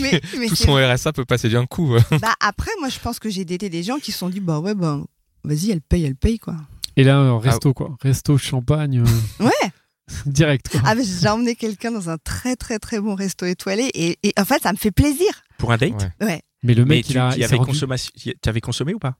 [0.00, 1.94] mais, mais Tout son RSA peut passer d'un coup.
[2.20, 4.58] bah, après, moi, je pense que j'ai daté des gens qui se sont dit, bah
[4.60, 5.00] ouais, bah,
[5.44, 6.56] vas-y, elle paye, elle paye, quoi.
[6.96, 7.96] Et là, euh, resto, quoi.
[8.00, 9.00] Resto, champagne.
[9.00, 9.70] euh, Ouais.
[10.26, 10.80] direct, quoi.
[10.84, 13.90] Ah, mais j'ai emmené quelqu'un dans un très, très, très bon resto étoilé.
[13.94, 15.26] Et, et en fait, ça me fait plaisir.
[15.58, 16.08] Pour un date?
[16.20, 16.26] Ouais.
[16.26, 16.42] Ouais.
[16.62, 17.28] Mais le Mais mec, tu il a.
[17.28, 19.14] avais rendu- consommation- tu avais consommé ou pas?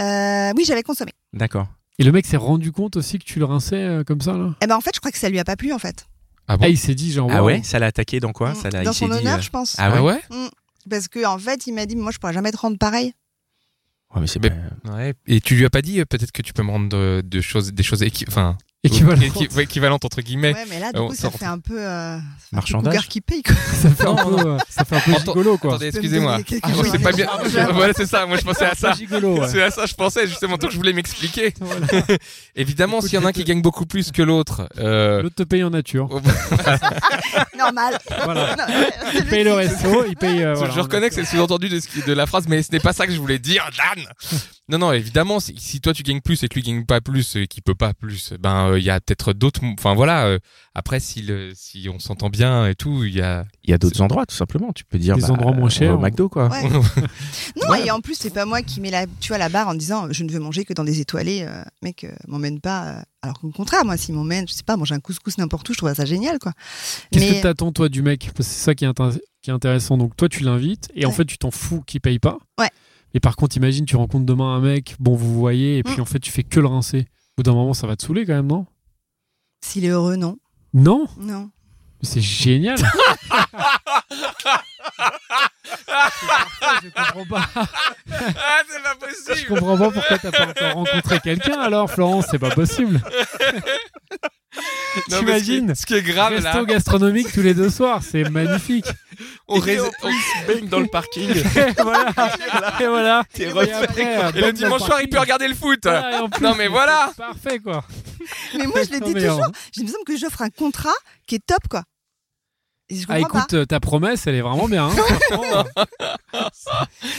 [0.00, 1.12] Euh, oui, j'avais consommé.
[1.32, 1.66] D'accord.
[1.98, 4.54] Et le mec s'est rendu compte aussi que tu le rinçais euh, comme ça, là?
[4.62, 6.06] Et ben, en fait, je crois que ça lui a pas plu, en fait.
[6.46, 6.64] Ah bon?
[6.64, 7.62] Ah, il s'est dit, genre, Ah ouais?
[7.62, 8.54] Ça l'a attaqué dans quoi?
[8.54, 9.74] Ça l'a, dans son dit, honneur, euh, je pense.
[9.78, 10.48] Ah ouais, Ah ouais?
[10.88, 13.12] Parce que, en fait, il m'a dit, moi, je pourrais jamais te rendre pareil.
[14.14, 15.14] Ouais, mais c'est Mais- pas- Ouais.
[15.26, 17.40] Et tu lui as pas dit euh, peut-être que tu peux me rendre de, de
[17.40, 18.56] choses, des choses enfin,
[18.88, 19.20] Équivalent.
[19.22, 20.52] équi- ouais, équivalentes entre guillemets.
[20.54, 21.76] Ouais, mais là, du on coup, ça fait un peu.
[21.78, 22.18] Euh,
[22.52, 23.08] Marchandage.
[23.08, 23.54] qui paye, quoi.
[23.54, 25.70] Ça fait un peu, euh, ça fait un peu Attends- gigolo, quoi.
[25.72, 26.38] Attendez, excusez-moi.
[26.62, 27.26] Ah, c'est pas bien.
[27.44, 27.68] échange.
[27.74, 28.26] voilà, c'est ça.
[28.26, 28.92] Moi, je pensais à ça.
[28.92, 29.48] gigolo, ouais.
[29.48, 30.56] C'est à ça, je pensais justement.
[30.56, 31.54] Donc, je voulais m'expliquer.
[31.60, 31.86] Voilà.
[32.56, 35.42] Évidemment, s'il y en a un qui gagne beaucoup plus que l'autre, euh, L'autre te
[35.42, 36.08] paye en nature.
[36.10, 36.20] oh,
[37.56, 37.98] Normal.
[38.24, 38.56] Voilà.
[38.56, 38.64] Non,
[39.14, 40.42] Il paye le resto, il paye.
[40.44, 42.72] euh, je reconnais que c'est le sous-entendu de, ce qui- de la phrase, mais ce
[42.72, 44.04] n'est pas ça que je voulais dire, Dan.
[44.70, 47.36] Non, non, évidemment, si, si toi tu gagnes plus et que lui gagne pas plus
[47.36, 49.60] et qu'il peut pas plus, ben euh, il y a peut-être d'autres.
[49.64, 50.26] Enfin voilà.
[50.26, 50.38] euh,
[50.74, 53.46] après, si, le, si on s'entend bien et tout, il y a.
[53.64, 54.72] Il y a d'autres endroits, tout simplement.
[54.74, 55.14] Tu peux dire.
[55.16, 55.94] Des bah, endroits moins va chers.
[55.94, 56.48] Au McDo, quoi.
[56.48, 56.62] Ouais.
[57.56, 57.86] Non, Ouais.
[57.86, 60.08] et en plus, c'est pas moi qui mets la, tu vois, la barre en disant
[60.10, 61.44] je ne veux manger que dans des étoilés.
[61.48, 62.88] euh, mec, euh, m'emmène pas.
[62.98, 65.72] euh, alors qu'au contraire, moi, s'il m'emmène, je sais pas, manger un couscous n'importe où,
[65.72, 66.52] je trouve ça génial, quoi.
[67.10, 68.30] Qu'est-ce Mais que t'attends, toi, du mec?
[68.36, 68.92] Parce que c'est ça qui est,
[69.42, 69.96] qui est intéressant.
[69.98, 72.38] Donc, toi, tu l'invites et en fait, tu t'en fous qu'il paye pas.
[72.60, 72.68] Ouais.
[73.14, 76.00] Et par contre, imagine, tu rencontres demain un mec, bon, vous voyez, et puis Mm.
[76.02, 77.00] en fait, tu fais que le rincer.
[77.00, 78.66] Au bout d'un moment, ça va te saouler quand même, non?
[79.64, 80.36] S'il est heureux, non.
[80.74, 81.06] Non?
[81.18, 81.50] Non.
[82.02, 82.76] Mais C'est génial
[86.82, 87.48] Je comprends pas.
[87.56, 87.66] ah,
[88.68, 89.48] c'est pas Je possible.
[89.48, 93.00] comprends pas pourquoi t'as pas encore rencontré quelqu'un alors, Florence, c'est pas possible.
[95.10, 97.54] Non, mais ce qui est- T'imagines Ce qui est grave Resto là, gastronomique tous les
[97.54, 98.86] deux soirs, c'est magnifique.
[99.46, 99.78] on en plus,
[100.48, 101.30] baigne dans le parking.
[101.36, 102.12] et voilà,
[102.80, 103.22] et voilà.
[103.32, 105.80] T'es Et refait, après, Et le dimanche soir, il peut regarder le foot.
[105.84, 107.12] Voilà, plus, Non, mais c'est voilà.
[107.16, 107.84] Parfait quoi.
[108.56, 109.44] Mais moi, je le dis toujours.
[109.44, 110.94] euh, J'ai l'impression que j'offre un contrat
[111.26, 111.82] qui est top, quoi.
[112.90, 114.88] Je Ah, écoute, euh, ta promesse, elle est vraiment bien.
[114.88, 115.64] hein.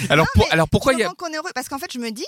[0.10, 1.05] Alors, Non, pour- mais alors pourquoi il y a.
[1.05, 2.25] Comment qu'on est heureux Parce qu'en fait, je me dis,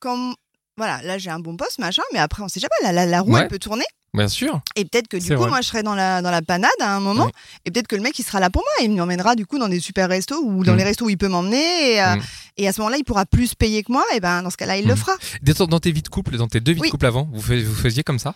[0.00, 0.34] comme
[0.76, 3.20] voilà, là j'ai un bon poste, machin, mais après on sait jamais, la, la, la
[3.20, 3.42] roue Ouais.
[3.42, 3.84] elle peut tourner.
[4.12, 4.60] Bien sûr.
[4.76, 5.48] Et peut-être que du coup, vrai.
[5.50, 7.32] moi je serai dans la, dans la panade à un moment, Ouais.
[7.64, 9.68] et peut-être que le mec il sera là pour moi, il m'emmènera du coup dans
[9.68, 10.76] des super restos ou dans Mm.
[10.76, 12.22] les restos où il peut m'emmener, et, euh, Mm.
[12.58, 14.76] et à ce moment-là il pourra plus payer que moi, et ben dans ce cas-là
[14.76, 14.98] il le Mm.
[14.98, 15.12] fera.
[15.42, 16.88] Dans dans tes vies de couple, dans tes deux vies Oui.
[16.88, 18.34] de couple avant, vous faisiez comme ça?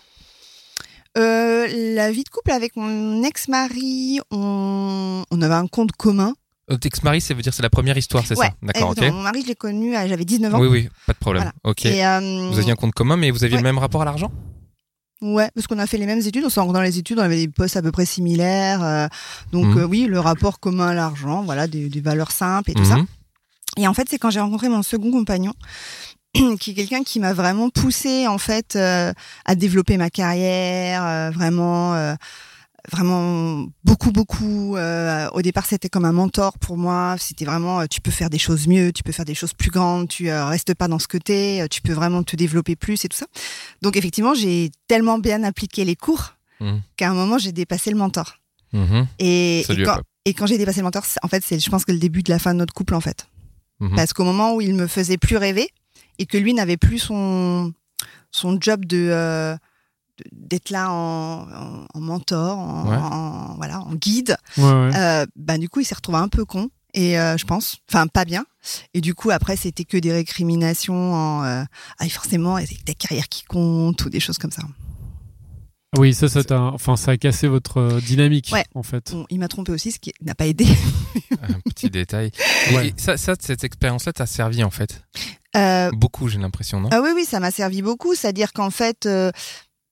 [1.19, 6.33] Euh, la vie de couple avec mon ex-mari, on, on avait un compte commun.
[6.67, 9.01] Votre ex-mari, ça veut dire c'est la première histoire, c'est ouais, ça D'accord, ok.
[9.01, 10.59] Mon mari je l'ai connu, j'avais 19 ans.
[10.59, 11.43] Oui, oui, pas de problème.
[11.43, 11.53] Voilà.
[11.63, 11.85] Ok.
[11.85, 13.61] Et, euh, Vous aviez un compte commun, mais vous aviez Ouais.
[13.63, 14.31] le même rapport à l'argent?
[15.21, 17.35] Ouais, parce qu'on a fait les mêmes études, on s'est dans les études, on avait
[17.45, 18.81] des postes à peu près similaires.
[18.83, 19.07] euh,
[19.51, 19.77] donc Mhm.
[19.79, 22.97] euh, oui, le rapport commun à l'argent, voilà, des, des valeurs simples et tout ça.
[22.97, 23.05] Mhm.
[23.77, 25.53] Et en fait, c'est quand j'ai rencontré mon second compagnon,
[26.59, 29.13] qui est quelqu'un qui m'a vraiment poussé en fait euh,
[29.45, 32.13] à développer ma carrière, euh, vraiment, euh,
[32.91, 34.75] vraiment beaucoup, beaucoup.
[34.77, 37.15] Au départ, c'était comme un mentor pour moi.
[37.19, 40.07] C'était vraiment, tu peux faire des choses mieux, tu peux faire des choses plus grandes,
[40.07, 43.17] tu restes pas dans ce que t'es, tu peux vraiment te développer plus et tout
[43.17, 43.25] ça.
[43.81, 46.81] Donc effectivement, j'ai tellement bien appliqué les cours Mhm.
[46.97, 48.35] qu'à un moment, j'ai dépassé le mentor.
[48.73, 49.07] Mhm.
[49.19, 51.93] Et, quand, pas- et quand j'ai dépassé le mentor, en fait, c'est, je pense que
[51.93, 53.27] le début de la fin de notre couple, en fait.
[53.79, 53.95] Mhm.
[53.95, 55.69] Parce qu'au moment où il me faisait plus rêver
[56.19, 57.73] et que lui n'avait plus son,
[58.31, 59.55] son job de, euh,
[60.31, 62.95] d'être là en, en, en mentor, en, Ouais.
[62.97, 64.95] en- voilà, en guide, Ouais, ouais.
[64.95, 66.69] euh, bah, du coup, il s'est retrouvé un peu con.
[66.95, 68.45] Et euh, je pense, enfin pas bien.
[68.95, 71.63] Et du coup, après, c'était que des récriminations en euh,
[71.99, 74.63] ah, forcément, c'est ta carrière qui compte ou des choses comme ça.
[75.97, 78.63] Oui, ça, ça, t'a- enfin, ça a cassé votre euh, dynamique, Ouais.
[78.75, 79.11] en fait.
[79.11, 80.65] Bon, il m'a trompé aussi, ce qui n'a pas aidé.
[81.41, 82.31] Un petit détail.
[82.69, 82.87] Et- Ouais.
[82.89, 85.01] Et ça, ça, cette expérience-là t'a servi en fait?
[85.57, 86.89] Euh, Beaucoup, j'ai l'impression, non?
[86.91, 88.13] Ah oui, oui, ça m'a servi beaucoup.
[88.13, 89.31] C'est-à-dire qu'en fait, euh,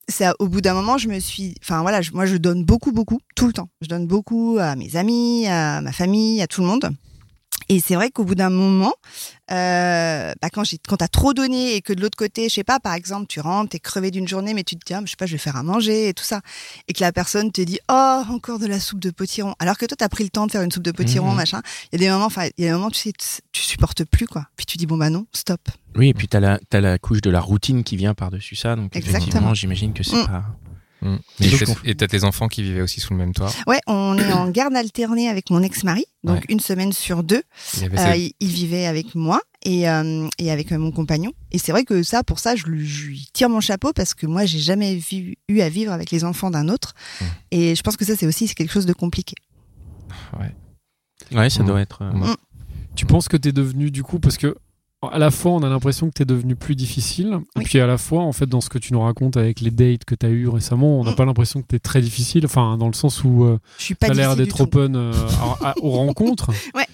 [0.07, 1.55] ça, au bout d'un moment, je me suis.
[1.63, 3.69] Enfin voilà, je- moi, je donne beaucoup, beaucoup, tout le temps.
[3.81, 6.89] Je donne beaucoup à mes amis, à ma famille, à tout le monde.
[7.69, 8.93] Et c'est vrai qu'au bout d'un moment,
[9.51, 12.63] euh, bah quand j'ai, quand t'as trop donné et que de l'autre côté, je sais
[12.63, 15.09] pas, par exemple, tu rentres, t'es crevé d'une journée, mais tu te dis, ah, je
[15.09, 16.41] sais pas, je vais faire à manger et tout ça,
[16.87, 19.85] et que la personne te dit, oh, encore de la soupe de potiron, alors que
[19.85, 21.35] toi, t'as pris le temps de faire une soupe de potiron, Mhm.
[21.35, 21.61] machin.
[21.91, 24.05] Il y a des moments, enfin, il y a des moments, tu sais, tu- supportes
[24.05, 24.45] plus, quoi.
[24.55, 25.59] Puis tu dis, bon bah non, stop.
[25.95, 28.75] Oui, et puis t'as la, t'as la couche de la routine qui vient par-dessus ça.
[28.75, 29.17] Donc, Exactement.
[29.19, 30.25] effectivement, j'imagine que c'est Mm.
[30.27, 30.43] pas.
[31.01, 31.77] Je Et.
[31.85, 33.51] Et t'as tes enfants qui vivaient aussi sous le même toit.
[33.67, 36.43] Ouais, on est en garde alternée avec mon ex-mari, donc Ouais.
[36.49, 37.43] une semaine sur deux.
[37.77, 41.31] Il Euh, cette- il, il vivait avec moi et, euh, et avec euh, mon compagnon.
[41.51, 44.45] Et c'est vrai que ça, pour ça, je lui, tire mon chapeau parce que moi,
[44.45, 46.93] j'ai jamais vu- eu à vivre avec les enfants d'un autre.
[47.21, 47.25] Mmh.
[47.51, 49.35] Et je pense que ça, c'est aussi quelque chose de compliqué.
[51.31, 51.65] Ouais, ça Mm.
[51.67, 52.01] doit être.
[52.03, 52.35] euh, Mm.
[52.95, 54.55] Tu penses que t'es devenu, du coup, parce que
[55.03, 57.97] à la fois, on a l'impression que t'es devenu plus difficile, et puis à la
[57.97, 60.47] fois, en fait, dans ce que tu nous racontes avec les dates que t'as eu
[60.47, 61.15] récemment, on n'a Mm.
[61.15, 64.13] pas l'impression que t'es très difficile, enfin, dans le sens où euh, suis pas t'as
[64.15, 65.11] l'air d'être open euh,
[65.61, 66.49] à- à- aux rencontres.
[66.73, 66.85] Ouais.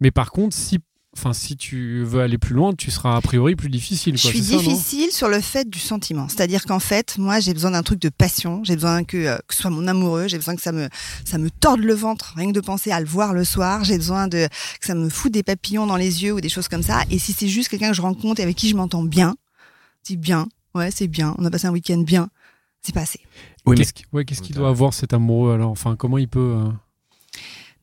[0.00, 0.80] Mais par contre, si,
[1.16, 4.16] enfin, si tu veux aller plus loin, tu seras a priori plus difficile.
[4.16, 6.28] Je suis ça, difficile sur le fait du sentiment.
[6.28, 8.62] C'est-à-dire qu'en fait, moi, j'ai besoin d'un truc de passion.
[8.64, 10.28] J'ai besoin que, euh, que ce soit mon amoureux.
[10.28, 10.88] J'ai besoin que ça me,
[11.24, 13.84] ça me torde le ventre, rien que de penser à le voir le soir.
[13.84, 14.48] J'ai besoin de,
[14.80, 17.02] que ça me fout des papillons dans les yeux ou des choses comme ça.
[17.10, 19.36] Et si c'est juste quelqu'un que je rencontre et avec qui je m'entends bien,
[20.02, 20.48] c'est bien.
[20.74, 21.34] Ouais, c'est bien.
[21.38, 22.28] On a passé un week-end bien.
[22.80, 23.20] C'est pas assez.
[23.66, 25.70] Oui, mais Qu'est-ce ouais, qu'il doit avoir cet amoureux alors?
[25.70, 26.70] Enfin, comment il peut euh,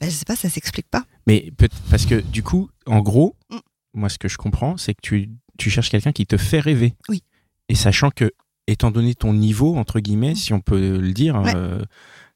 [0.02, 1.06] Ben, je sais pas, ça s'explique pas.
[1.30, 1.52] Mais
[1.90, 3.58] parce que du coup, en gros, Mm.
[3.94, 6.94] moi ce que je comprends, c'est que tu, tu cherches quelqu'un qui te fait rêver.
[7.08, 7.24] Oui.
[7.70, 8.32] Et sachant que,
[8.68, 11.54] étant donné ton niveau, entre guillemets, si on peut le dire, Ouais.
[11.56, 11.82] euh,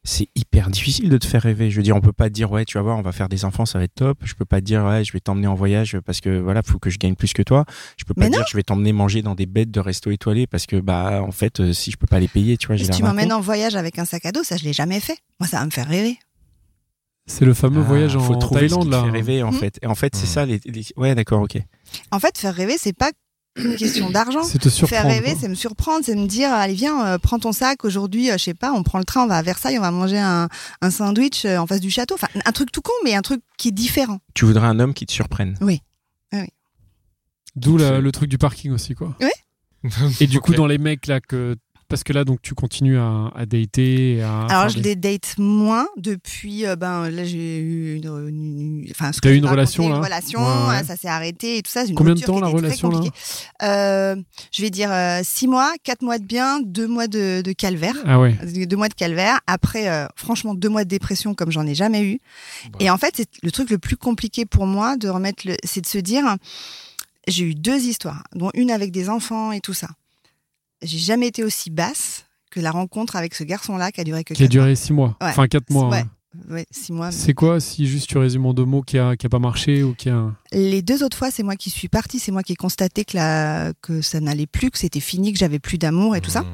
[0.06, 1.71] c'est hyper difficile de te faire rêver.
[1.71, 3.29] Je veux dire, on peut pas te dire, ouais, tu vas voir, on va faire
[3.29, 4.17] des enfants, ça va être top.
[4.25, 6.77] Je peux pas te dire, ouais, je vais t'emmener en voyage parce que voilà, faut
[6.77, 7.63] que je gagne plus que toi.
[7.97, 10.45] Je peux pas te dire, je vais t'emmener manger dans des bêtes de resto étoilés
[10.45, 12.84] parce que, bah, en fait, euh, si je peux pas les payer, tu vois, j'ai
[12.86, 15.17] Si tu m'emmènes en voyage avec un sac à dos, ça, je l'ai jamais fait.
[15.39, 16.17] Moi, ça va me faire rêver.
[17.25, 19.03] C'est le fameux Ah, voyage en faut trouver ce Thaïlande qui te là.
[19.05, 19.55] fait rêver, en Mm.
[19.59, 19.79] fait.
[19.81, 20.33] Et en fait, c'est Mm.
[20.33, 21.57] ça, les, les- ouais, d'accord, ok.
[22.12, 23.12] En fait, faire rêver, c'est pas
[23.55, 24.43] une question d'argent.
[24.43, 25.01] C'est te surprendre.
[25.03, 27.86] Faire rêver, c'est me surprendre, c'est me dire, allez viens, euh, prends ton sac.
[27.86, 29.91] Aujourd'hui, euh, je sais pas, on prend le train, on va à Versailles, on va
[29.91, 30.49] manger un,
[30.81, 32.15] un sandwich euh, en face du château.
[32.15, 34.19] Enfin, un truc tout con, mais un truc qui est différent.
[34.33, 35.57] Tu voudrais un homme qui te surprenne.
[37.55, 39.15] D'où la- le truc du parking aussi, quoi.
[40.19, 41.55] Et du coup, dans les mecs là que.
[41.93, 44.15] Parce que là, donc, tu continues à, à dater.
[44.15, 46.65] et À Alors, je des- les date moins depuis.
[46.65, 49.88] euh, ben là, j'ai eu une, une- une- enfin, ce T'as que eu une relation,
[49.89, 50.82] là Une relation, Ouais, ouais.
[50.82, 51.86] euh, ça s'est arrêté et tout ça.
[51.86, 52.99] Une Combien de temps, la relation, là.
[53.62, 54.15] Euh,
[54.51, 57.95] Je vais dire euh, six mois, quatre mois de bien, deux mois de, de calvaire.
[58.06, 58.36] Ah ouais.
[58.65, 59.39] deux mois de calvaire.
[59.45, 62.19] Après, euh, franchement, deux mois de dépression comme j'en ai jamais eu.
[62.71, 62.79] Bah.
[62.79, 65.82] Et en fait, c'est le truc le plus compliqué pour moi de remettre le, c'est
[65.82, 66.23] de se dire,
[67.27, 69.89] j'ai eu deux histoires, dont une avec des enfants et tout ça.
[70.84, 74.34] J'ai jamais été aussi basse que la rencontre avec ce garçon-là qui a duré que
[74.34, 75.17] Qui a duré six mois.
[75.22, 75.30] Ouais.
[75.30, 75.89] Enfin, quatre mois.
[75.89, 75.98] Ouais.
[75.98, 76.06] ouais.
[76.48, 76.56] mois.
[76.56, 77.12] ouais, six mois.
[77.12, 79.84] C'est quoi, si juste tu résumes en deux mots, qui a, qui a pas marché
[79.84, 80.32] ou qui a.
[80.52, 83.17] Les deux autres fois, c'est moi qui suis partie, c'est moi qui ai constaté que,
[83.17, 83.74] la...
[83.82, 86.41] que ça n'allait plus, que c'était fini, que j'avais plus d'amour et tout ça.
[86.41, 86.54] Mmh.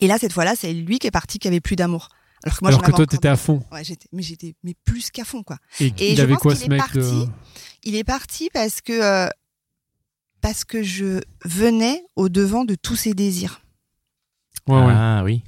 [0.00, 2.08] Et là, cette fois-là, c'est lui qui est parti, qui avait plus d'amour.
[2.42, 3.62] Alors que moi, Alors que toi, t'étais à fond.
[3.72, 5.56] Ouais, j'étais, mais j'étais, mais plus qu'à fond, quoi.
[5.80, 6.98] Et, Et il je avait pense quoi qu'il ce est mec parti.
[6.98, 7.26] de...
[7.84, 9.28] Il est parti parce que euh,
[10.44, 13.62] parce que je venais au devant de tous ses désirs.
[14.68, 14.92] Ouais, ouais.
[14.94, 15.42] Ah oui.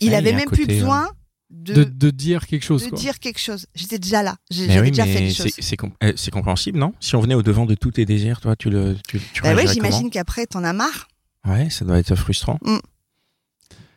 [0.00, 1.08] Il Ah, avait même plus côté, euh, besoin
[1.48, 2.84] de, De, de dire quelque chose.
[2.84, 2.98] de quoi.
[2.98, 3.64] dire quelque chose.
[3.74, 4.36] J'étais déjà là.
[4.50, 5.52] J'avais oui, déjà fait les c'est choses.
[5.58, 6.92] c'est com- euh, compréhensible, non?
[7.00, 9.48] Si on venait au devant de tous tes désirs, toi, tu le tu, tu Bah
[9.48, 11.08] ouais, réagirais j'imagine qu'après, t'en as marre.
[11.46, 12.58] Ouais, ça doit être frustrant.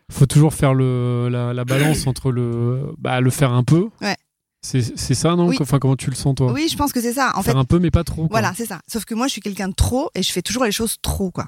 [0.10, 3.90] faut toujours faire le, la, la balance entre le, bah, le faire un peu.
[4.02, 4.16] Ouais.
[4.66, 5.58] C'est c'est ça, non Oui.
[5.62, 7.32] Enfin, comment tu le sens, toi Oui, je pense que c'est ça.
[7.36, 8.24] En fait, Faire un peu, mais pas trop.
[8.28, 8.40] quoi.
[8.40, 8.80] voilà, c'est ça.
[8.88, 11.30] Sauf que moi, je suis quelqu'un de trop et je fais toujours les choses trop,
[11.32, 11.46] quoi.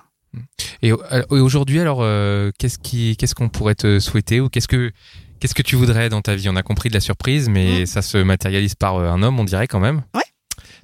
[0.84, 0.97] Et, euh,
[1.32, 4.91] et aujourd'hui, alors, euh, qu'est-ce qui, qu'est-ce qu'on pourrait te souhaiter ou qu'est-ce que,
[5.39, 6.47] qu'est-ce que tu voudrais dans ta vie?
[6.49, 7.86] On a compris de la surprise, mais Mm.
[7.88, 10.03] ça se matérialise par euh, un homme, on dirait quand même.
[10.13, 10.21] Ouais.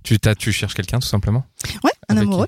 [0.01, 1.45] Tu, t'as, tu cherches quelqu'un tout simplement?
[1.83, 2.47] Ouais, un Avec amoureux.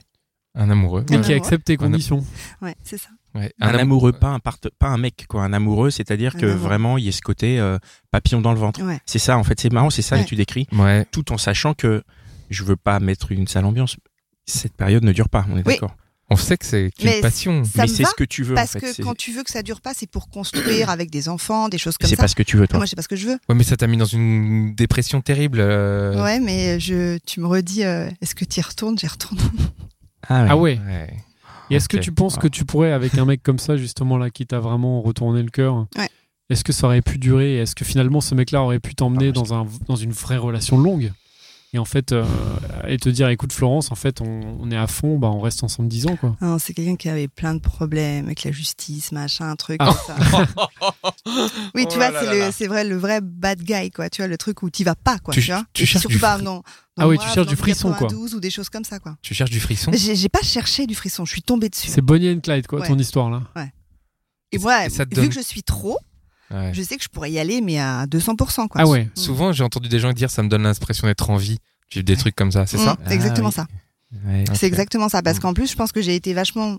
[0.56, 1.02] Un amoureux.
[1.10, 1.36] Et Un qui amoureux.
[1.46, 2.26] accepte tes conditions.
[2.62, 3.10] Ouais, c'est ça.
[3.36, 3.52] Ouais.
[3.60, 5.44] Un, am- amoureux, pas un part- pas un mec, quoi.
[5.44, 6.54] Un amoureux, c'est-à-dire que amoureux.
[6.56, 7.78] vraiment, il y a ce côté euh,
[8.12, 8.82] papillon dans le ventre.
[8.84, 9.00] Ouais.
[9.06, 10.24] C'est ça, en fait, c'est marrant, c'est ça Ouais.
[10.24, 11.06] que tu décris, Ouais.
[11.12, 12.04] tout en sachant que
[12.50, 13.98] je veux pas mettre une sale ambiance.
[14.46, 15.74] Cette période ne dure pas, on est Oui.
[15.74, 15.96] d'accord.
[16.32, 17.64] On sait que c'est une Mais passion.
[17.66, 18.88] Ça Mais c'est ce que tu veux, parce en fait.
[18.88, 21.70] que C'est- quand tu veux que ça dure pas, c'est pour construire avec des enfants,
[21.70, 22.24] des choses comme C'est ça.
[22.24, 22.80] pas ce que tu veux, toi.
[22.80, 23.38] Moi, sais pas ce que je veux.
[23.48, 25.60] Ouais, mais ça t'a mis dans une dépression terrible.
[25.60, 26.24] euh.
[26.24, 28.98] Ouais, mais je, tu me redis, euh, est-ce que tu y retournes?
[28.98, 29.38] J'y retourne.
[30.28, 30.80] Ah, Ah ouais.
[31.70, 34.30] Et est-ce que tu penses que tu pourrais, avec un mec comme ça, justement, là,
[34.30, 36.10] qui t'a vraiment retourné le cœur, Ouais.
[36.50, 37.56] est-ce que ça aurait pu durer?
[37.56, 40.38] Et Est-ce que finalement, ce mec-là aurait pu t'emmener Ah, dans, un, dans une vraie
[40.38, 41.12] relation longue?
[41.76, 42.24] Et en fait, euh,
[42.88, 45.62] et te dire, écoute Florence, en fait, on, on est à fond, bah, on reste
[45.64, 46.38] ensemble 10 ans, quoi.
[46.42, 49.94] Non, c'est quelqu'un qui avait plein de problèmes avec la justice, machin, un truc Ah.
[49.94, 50.48] comme ça.
[51.76, 52.52] Oui, tu Oh vois, là c'est là le, là.
[52.52, 54.10] c'est vrai, le vrai bad guy, quoi.
[54.10, 55.34] Tu vois, le truc où tu vas pas, quoi.
[55.34, 55.66] Tu Tu, vois.
[55.74, 56.62] tu cherches surtout du pas, non.
[56.98, 58.08] Ah oui, Moi, tu cherches du frisson, quoi.
[58.08, 59.18] 92 ou des choses comme ça, quoi.
[59.22, 61.90] Tu cherches du frisson J'ai j'ai pas cherché du frisson, je suis tombée dessus.
[61.90, 62.88] C'est Bonnie and Clyde, quoi, Ouais.
[62.88, 63.42] ton histoire, là.
[64.54, 65.98] Et moi, et ça te vu donne- que je suis trop,
[66.52, 66.72] Ouais.
[66.74, 68.82] je sais que je pourrais y aller, mais à 200%, quoi.
[68.82, 69.10] Ah ouais.
[69.16, 71.58] Souvent, j'ai entendu des gens dire ça me donne l'impression d'être en vie.
[71.90, 73.66] J'ai des trucs comme ça, c'est Mm, ça C'est exactement Ah
[74.12, 74.18] oui.
[74.22, 74.30] ça.
[74.30, 74.44] Ouais.
[74.54, 75.22] C'est exactement ça.
[75.24, 75.42] Parce Mm.
[75.42, 76.78] qu'en plus, je pense que j'ai été vachement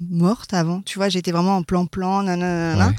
[0.00, 0.80] morte avant.
[0.82, 2.88] Tu vois, j'étais vraiment en plan-plan, nanana.
[2.88, 2.94] Ouais.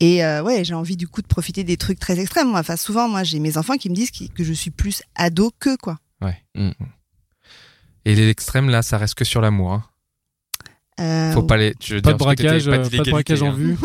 [0.00, 2.48] Et euh, ouais, j'ai envie du coup de profiter des trucs très extrêmes.
[2.48, 2.60] Moi.
[2.60, 5.76] Enfin, souvent, moi, j'ai mes enfants qui me disent que je suis plus ado que
[5.76, 5.98] quoi.
[8.06, 9.72] Et l'extrême, là, ça reste que sur l'amour.
[9.72, 9.84] Hein.
[11.00, 11.74] Euh, Faut pas les.
[11.82, 13.54] Je veux Pas dire, de braquage, euh, pas de braquage en hein.
[13.54, 13.76] vue.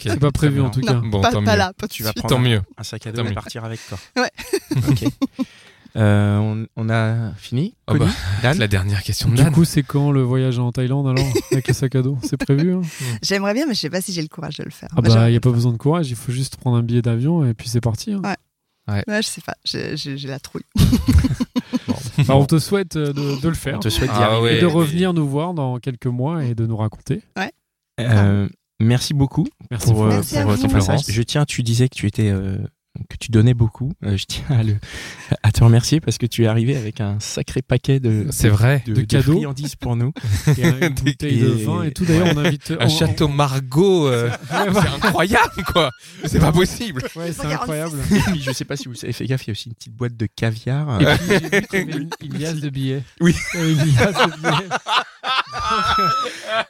[0.00, 0.94] C'est pas prévu, en tout cas.
[0.94, 1.58] non, Bon, pas, tant pas mieux.
[1.58, 2.62] là, pas Tu vas prendre Tant un, mieux.
[2.78, 3.34] un sac à dos Tant et mieux.
[3.34, 3.98] partir avec quoi.
[4.22, 4.30] Ouais.
[4.88, 5.04] ok.
[5.94, 8.06] Euh, on, on a fini Ah bah,
[8.42, 9.52] Dan La dernière question de Du Dan.
[9.52, 12.16] coup, c'est quand le voyage en Thaïlande, alors, avec le sac à dos?
[12.22, 12.80] C'est prévu hein?
[13.22, 14.88] J'aimerais bien, mais je sais pas si j'ai le courage de le faire.
[14.96, 17.02] Ah bah, il n'y a pas besoin de courage, il faut juste prendre un billet
[17.02, 18.10] d'avion et puis c'est parti.
[18.14, 18.22] hein.
[18.88, 19.54] Ouais, je sais pas.
[19.66, 20.64] J'ai la trouille.
[22.26, 24.56] Bah, on te souhaite euh, de, de le faire On te souhaite Ah ouais.
[24.56, 27.22] et de revenir nous voir dans quelques mois et de nous raconter.
[28.00, 28.48] Euh,
[28.82, 30.56] merci beaucoup Merci pour, euh, Merci pour vous.
[30.56, 30.84] ton passage.
[30.84, 31.10] Florence.
[31.10, 32.58] Je tiens, tu disais que tu étais euh,
[33.08, 33.90] que tu donnais beaucoup.
[34.04, 34.76] Euh, je tiens à, le,
[35.42, 38.82] à te remercier parce que tu es arrivé avec un sacré paquet de, C'est vrai.
[38.86, 39.32] de, De cadeaux.
[39.32, 40.12] friandises pour nous.
[40.58, 42.04] Et une bouteille de vin et tout.
[42.04, 42.70] D'ailleurs, on invite.
[42.78, 45.90] Un on- château Margot, euh, c'est incroyable, quoi.
[46.26, 47.02] C'est pas possible.
[47.16, 47.54] Ouais, c'est 146.
[47.54, 47.98] incroyable.
[48.14, 49.74] Et puis, je sais pas si vous avez fait gaffe, il y a aussi une
[49.74, 51.00] petite boîte de caviar.
[51.00, 53.02] Et puis, une, une liasse de billets.
[53.22, 53.34] Oui.
[53.54, 54.68] Il y avait Une liasse de billets.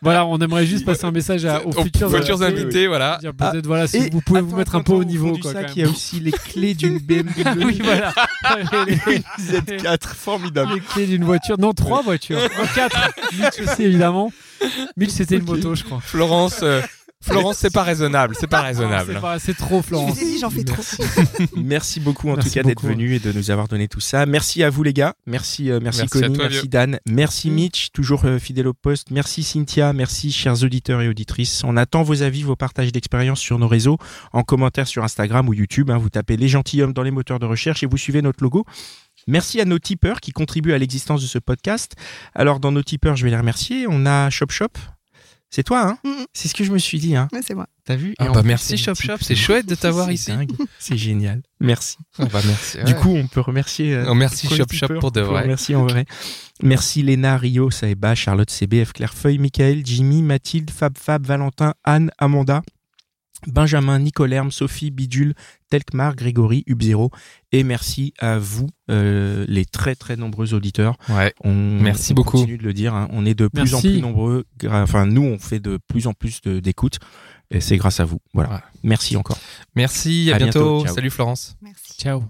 [0.01, 2.63] Voilà, on aimerait juste passer un message à, aux Aux futurs, futurs invités.
[2.63, 3.19] invités, voilà.
[3.21, 5.37] Dire peut-être, voilà, si vous pouvez vous mettre un peu au niveau.
[5.39, 7.65] Quoi, quand il y a aussi les clés d'une BMW.
[7.65, 8.13] oui, voilà.
[8.87, 8.97] les,
[9.41, 10.75] Z4, formidable.
[10.75, 11.59] les clés d'une voiture.
[11.59, 12.39] Non, trois voitures.
[12.41, 12.97] Non, quatre.
[13.39, 14.33] Mitch aussi, évidemment.
[14.97, 16.01] Mitch, c'était une moto, je crois.
[16.01, 16.81] Florence, euh,
[17.23, 19.21] Florence, c'est pas raisonnable, c'est pas C'est raisonnable.
[19.21, 20.15] pas- C'est trop, Je Florence.
[20.17, 20.83] vous ai dit, j'en fais trop.
[21.57, 24.27] Merci beaucoup en Merci tout cas d'être venu et de nous avoir donné tout ça.
[24.27, 25.15] Merci à vous les gars.
[25.27, 26.69] Merci euh, merci, Connie, toi, merci vieux.
[26.69, 27.55] Dan, merci Mm.
[27.55, 29.11] Mitch, toujours euh, fidèle au poste.
[29.11, 31.63] Merci Cynthia, merci chers auditeurs et auditrices.
[31.65, 33.99] On attend vos avis, vos partages d'expériences sur nos réseaux,
[34.33, 35.91] en commentaire sur Instagram ou YouTube.
[35.91, 35.99] hein.
[35.99, 38.65] vous tapez les gentilshommes dans les moteurs de recherche et vous suivez notre logo.
[39.29, 41.93] Merci à nos tipeurs qui contribuent à l'existence de ce podcast.
[42.35, 43.87] Alors dans nos tipeurs, je vais les remercier.
[43.89, 44.69] On a Shop Shop.
[45.55, 46.25] C'est toi, hein Mhm.
[46.33, 47.67] C'est ce que je me suis dit, hein Ouais, c'est moi.
[47.85, 50.31] T'as vu Ah bah merci c'est Shop Shop, c'est chouette de t'avoir C'est ici.
[50.31, 50.51] dingue.
[50.79, 51.43] C'est génial.
[51.61, 51.97] Merci.
[52.19, 52.79] Ah bah merci.
[52.85, 53.93] Du coup, on peut remercier.
[53.95, 55.47] euh, merci Premier Shop Shop pour de On vrai.
[55.47, 56.07] Merci en vrai.
[56.63, 62.63] Merci Léna, Rio, Saeba, Charlotte CBF, Clairefeuille, Michael, Jimmy, Mathilde, Fab Fab, Valentin, Anne, Amanda,
[63.47, 65.35] Benjamin, Nicolerme, Sophie, Bidule,
[65.71, 67.11] Telkmar, Grégory, Ubzero.
[67.53, 70.97] Et merci à vous, euh, les très très nombreux auditeurs.
[71.09, 71.35] Ouais.
[71.45, 72.39] On, Merci on beaucoup.
[72.39, 72.95] continue de le dire.
[72.95, 73.09] hein.
[73.11, 74.45] On est de plus en plus nombreux.
[74.69, 76.99] Enfin, nous, on fait de plus en plus de- d'écoutes.
[77.51, 78.19] Et c'est grâce à vous.
[78.33, 78.51] Voilà.
[78.51, 78.61] Ouais.
[78.83, 79.39] Merci encore.
[79.77, 80.87] Merci, à, À bientôt.
[80.87, 81.57] Salut Florence.
[81.61, 81.95] Merci.
[81.99, 82.25] Ciao.